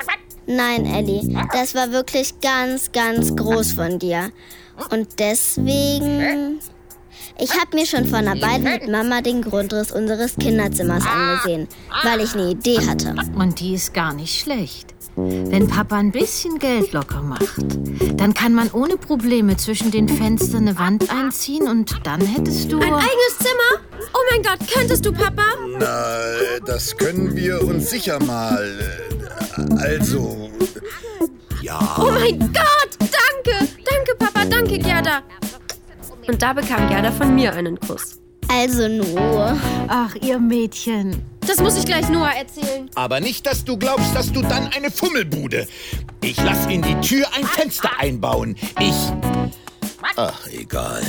[0.47, 4.31] Nein, Ellie, das war wirklich ganz, ganz groß von dir.
[4.91, 6.61] Und deswegen...
[7.39, 11.69] Ich habe mir schon vor einer Weile mit Mama den Grundriss unseres Kinderzimmers angesehen,
[12.03, 13.15] weil ich eine Idee hatte.
[13.35, 14.95] Und die ist gar nicht schlecht.
[15.17, 17.57] Wenn Papa ein bisschen Geld locker macht,
[18.17, 22.79] dann kann man ohne Probleme zwischen den Fenstern eine Wand einziehen und dann hättest du...
[22.79, 23.83] Ein eigenes Zimmer?
[24.13, 25.45] Oh mein Gott, könntest du, Papa?
[25.79, 26.19] Na,
[26.67, 29.01] das können wir uns sicher mal.
[29.79, 30.51] Also.
[31.63, 31.97] Ja.
[31.99, 33.69] Oh mein Gott, danke.
[33.85, 35.23] Danke, Papa, danke, Gerda.
[36.29, 38.21] Und da bekam Gerda von mir einen Kuss.
[38.49, 39.57] Also Noah.
[39.89, 41.23] Ach, ihr Mädchen.
[41.47, 42.91] Das muss ich gleich Noah erzählen.
[42.95, 45.67] Aber nicht, dass du glaubst, dass du dann eine Fummelbude.
[46.23, 48.57] Ich lass in die Tür ein Fenster einbauen.
[48.81, 48.95] Ich.
[50.17, 51.03] Ach, egal.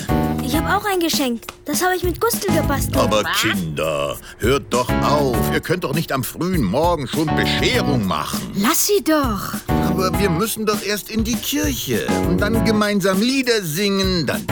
[0.47, 1.41] Ich habe auch ein Geschenk.
[1.65, 2.95] Das habe ich mit Gustel gebastelt.
[2.95, 5.35] Aber Kinder, hört doch auf.
[5.51, 8.39] Ihr könnt doch nicht am frühen Morgen schon Bescherung machen.
[8.55, 9.55] Lass sie doch.
[9.67, 14.47] Aber wir müssen doch erst in die Kirche und dann gemeinsam Lieder singen, dann.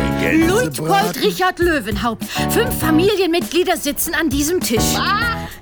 [0.46, 2.26] Luitpold Richard Löwenhaupt.
[2.50, 4.96] Fünf Familienmitglieder sitzen an diesem Tisch.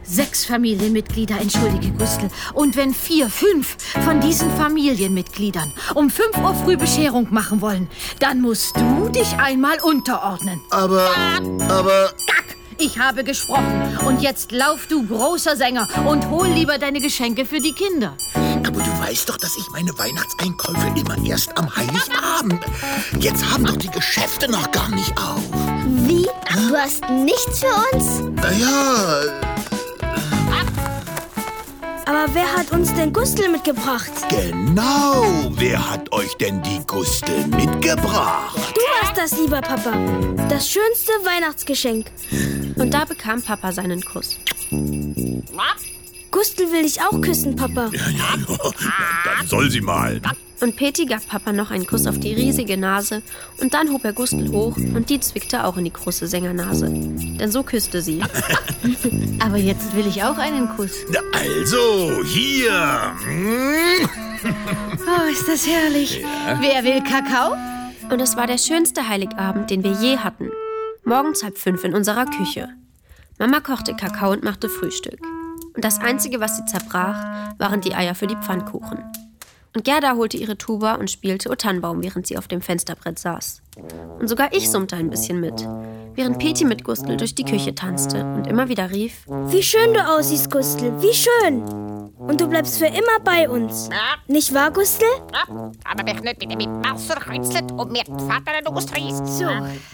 [0.03, 2.29] Sechs Familienmitglieder, entschuldige Gustl.
[2.53, 7.89] Und wenn vier, fünf von diesen Familienmitgliedern um fünf Uhr früh Bescherung machen wollen,
[8.19, 10.61] dann musst du dich einmal unterordnen.
[10.69, 11.09] Aber,
[11.69, 12.13] aber...
[12.27, 12.57] Gack!
[12.79, 13.97] Ich habe gesprochen.
[14.05, 18.17] Und jetzt lauf du, großer Sänger, und hol lieber deine Geschenke für die Kinder.
[18.65, 22.63] Aber du weißt doch, dass ich meine Weihnachtseinkäufe immer erst am Heiligabend.
[23.19, 25.41] Jetzt haben doch die Geschäfte noch gar nicht auf.
[26.07, 26.23] Wie?
[26.23, 28.21] Du hast nichts für uns?
[28.41, 29.52] Naja,
[32.05, 34.11] Aber wer hat uns denn Gustel mitgebracht?
[34.29, 35.51] genau.
[35.51, 38.57] Wer hat euch denn die Gustel mitgebracht?
[38.75, 39.93] Du warst das, lieber Papa.
[40.49, 42.07] Das schönste Weihnachtsgeschenk.
[42.75, 44.37] Und da bekam Papa seinen Kuss.
[46.33, 47.91] Gustel will dich auch küssen, Papa.
[47.93, 48.71] Ja, ja, ja.
[49.37, 50.19] Dann soll sie mal.
[50.61, 53.21] Und Peti gab Papa noch einen Kuss auf die riesige Nase
[53.61, 56.87] und dann hob er Gustel hoch und die zwickte auch in die große Sängernase.
[56.89, 58.21] Denn so küsste sie.
[59.45, 60.91] Aber jetzt will ich auch einen Kuss.
[61.11, 63.11] Na, Also, hier.
[65.05, 66.23] Oh, ist das herrlich.
[66.61, 67.55] Wer will Kakao?
[68.09, 70.49] Und es war der schönste Heiligabend, den wir je hatten.
[71.03, 72.69] Morgens halb fünf in unserer Küche.
[73.37, 75.19] Mama kochte Kakao und machte Frühstück.
[75.75, 79.03] Und das Einzige, was sie zerbrach, waren die Eier für die Pfannkuchen.
[79.75, 83.61] Und Gerda holte ihre Tuba und spielte O Tannenbaum, während sie auf dem Fensterbrett saß.
[84.19, 85.67] Und sogar ich summte ein bisschen mit,
[86.13, 90.07] während Peti mit Gustl durch die Küche tanzte und immer wieder rief: Wie schön du
[90.07, 90.93] aussiehst, Gustel.
[91.01, 91.63] Wie schön.
[92.17, 93.89] Und du bleibst für immer bei uns.
[94.27, 95.07] Nicht wahr, Gustel?
[95.83, 99.27] Aber wer nicht bitte mit Wasser kitzelt und mir Vater los riest.
[99.39, 99.47] So,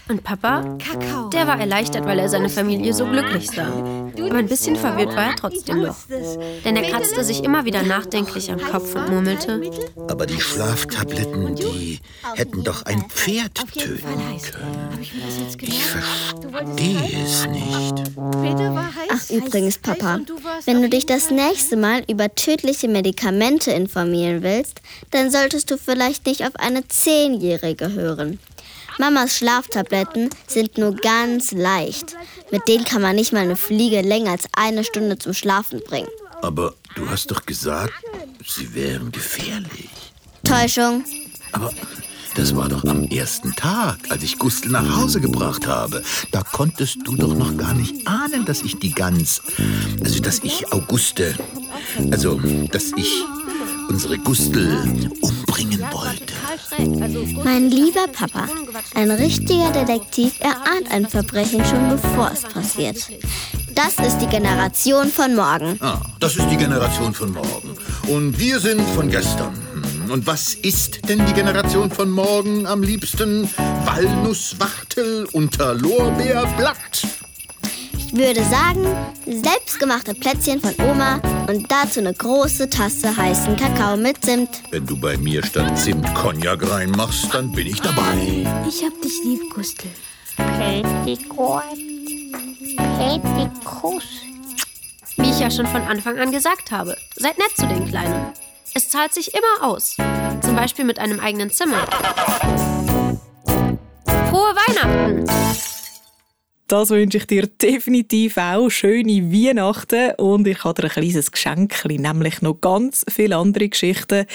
[0.07, 0.77] Und Papa?
[0.77, 1.29] Kakao.
[1.29, 3.67] Der war erleichtert, weil er seine Familie so glücklich sah.
[4.17, 5.95] Aber ein bisschen verwirrt war er trotzdem noch.
[6.63, 9.61] Denn er kratzte sich immer wieder nachdenklich am Kopf und murmelte:
[10.07, 11.99] Aber die Schlaftabletten, die
[12.35, 14.01] hätten doch ein Pferd töten
[14.51, 14.99] können.
[15.01, 18.03] Ich verstehe es nicht.
[19.11, 20.19] Ach, übrigens, Papa,
[20.65, 24.81] wenn du dich das nächste Mal über tödliche Medikamente informieren willst,
[25.11, 28.39] dann solltest du vielleicht nicht auf eine Zehnjährige hören.
[28.99, 32.15] Mamas Schlaftabletten sind nur ganz leicht.
[32.51, 36.09] Mit denen kann man nicht mal eine Fliege länger als eine Stunde zum Schlafen bringen.
[36.41, 37.93] Aber du hast doch gesagt,
[38.45, 39.89] sie wären gefährlich.
[40.43, 41.05] Täuschung.
[41.53, 41.71] Aber
[42.35, 46.03] das war doch am ersten Tag, als ich Gustl nach Hause gebracht habe.
[46.31, 49.41] Da konntest du doch noch gar nicht ahnen, dass ich die Gans,
[50.03, 51.35] also dass ich Auguste,
[52.11, 52.39] also
[52.71, 53.23] dass ich
[53.89, 54.77] unsere Gustl
[55.21, 56.33] umbringen wollte.
[57.43, 58.47] Mein lieber Papa,
[58.95, 62.97] ein richtiger Detektiv erahnt ein Verbrechen schon bevor es passiert.
[63.73, 65.77] Das ist die Generation von morgen.
[65.81, 67.75] Ah, das ist die Generation von morgen.
[68.07, 69.68] Und wir sind von gestern.
[70.09, 73.47] Und was ist denn die Generation von morgen am liebsten?
[73.85, 77.07] Walnusswachtel unter Lorbeerblatt.
[77.95, 78.87] Ich würde sagen,
[79.27, 84.49] selbstgemachte Plätzchen von Oma und dazu eine große Tasse heißen Kakao mit Zimt.
[84.71, 88.47] Wenn du bei mir statt Zimt Cognac reinmachst, dann bin ich dabei.
[88.67, 89.91] Ich hab dich lieb, Gustel.
[90.37, 91.63] Petticoat.
[92.97, 94.03] Pettikus.
[95.17, 98.33] Wie ich ja schon von Anfang an gesagt habe, seid nett zu den Kleinen.
[98.73, 99.95] Es zahlt sich immer aus.
[100.41, 101.85] Zum Beispiel mit einem eigenen Zimmer.
[104.29, 105.25] Frohe Weihnachten!
[106.69, 108.69] Das wünsche ich dir definitiv auch.
[108.69, 114.27] Schöne Weihnachten und ich habe dir ein kleines Geschenk, nämlich noch ganz viele andere Geschichten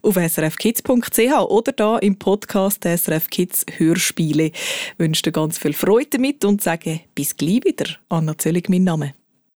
[0.00, 4.46] auf srfkids.ch oder da im Podcast SRF Kids Hörspiele.
[4.46, 4.52] Ich
[4.96, 7.90] wünsche dir ganz viel Freude damit und sage bis gleich wieder.
[8.08, 9.12] Anna Zöllig, mein Name.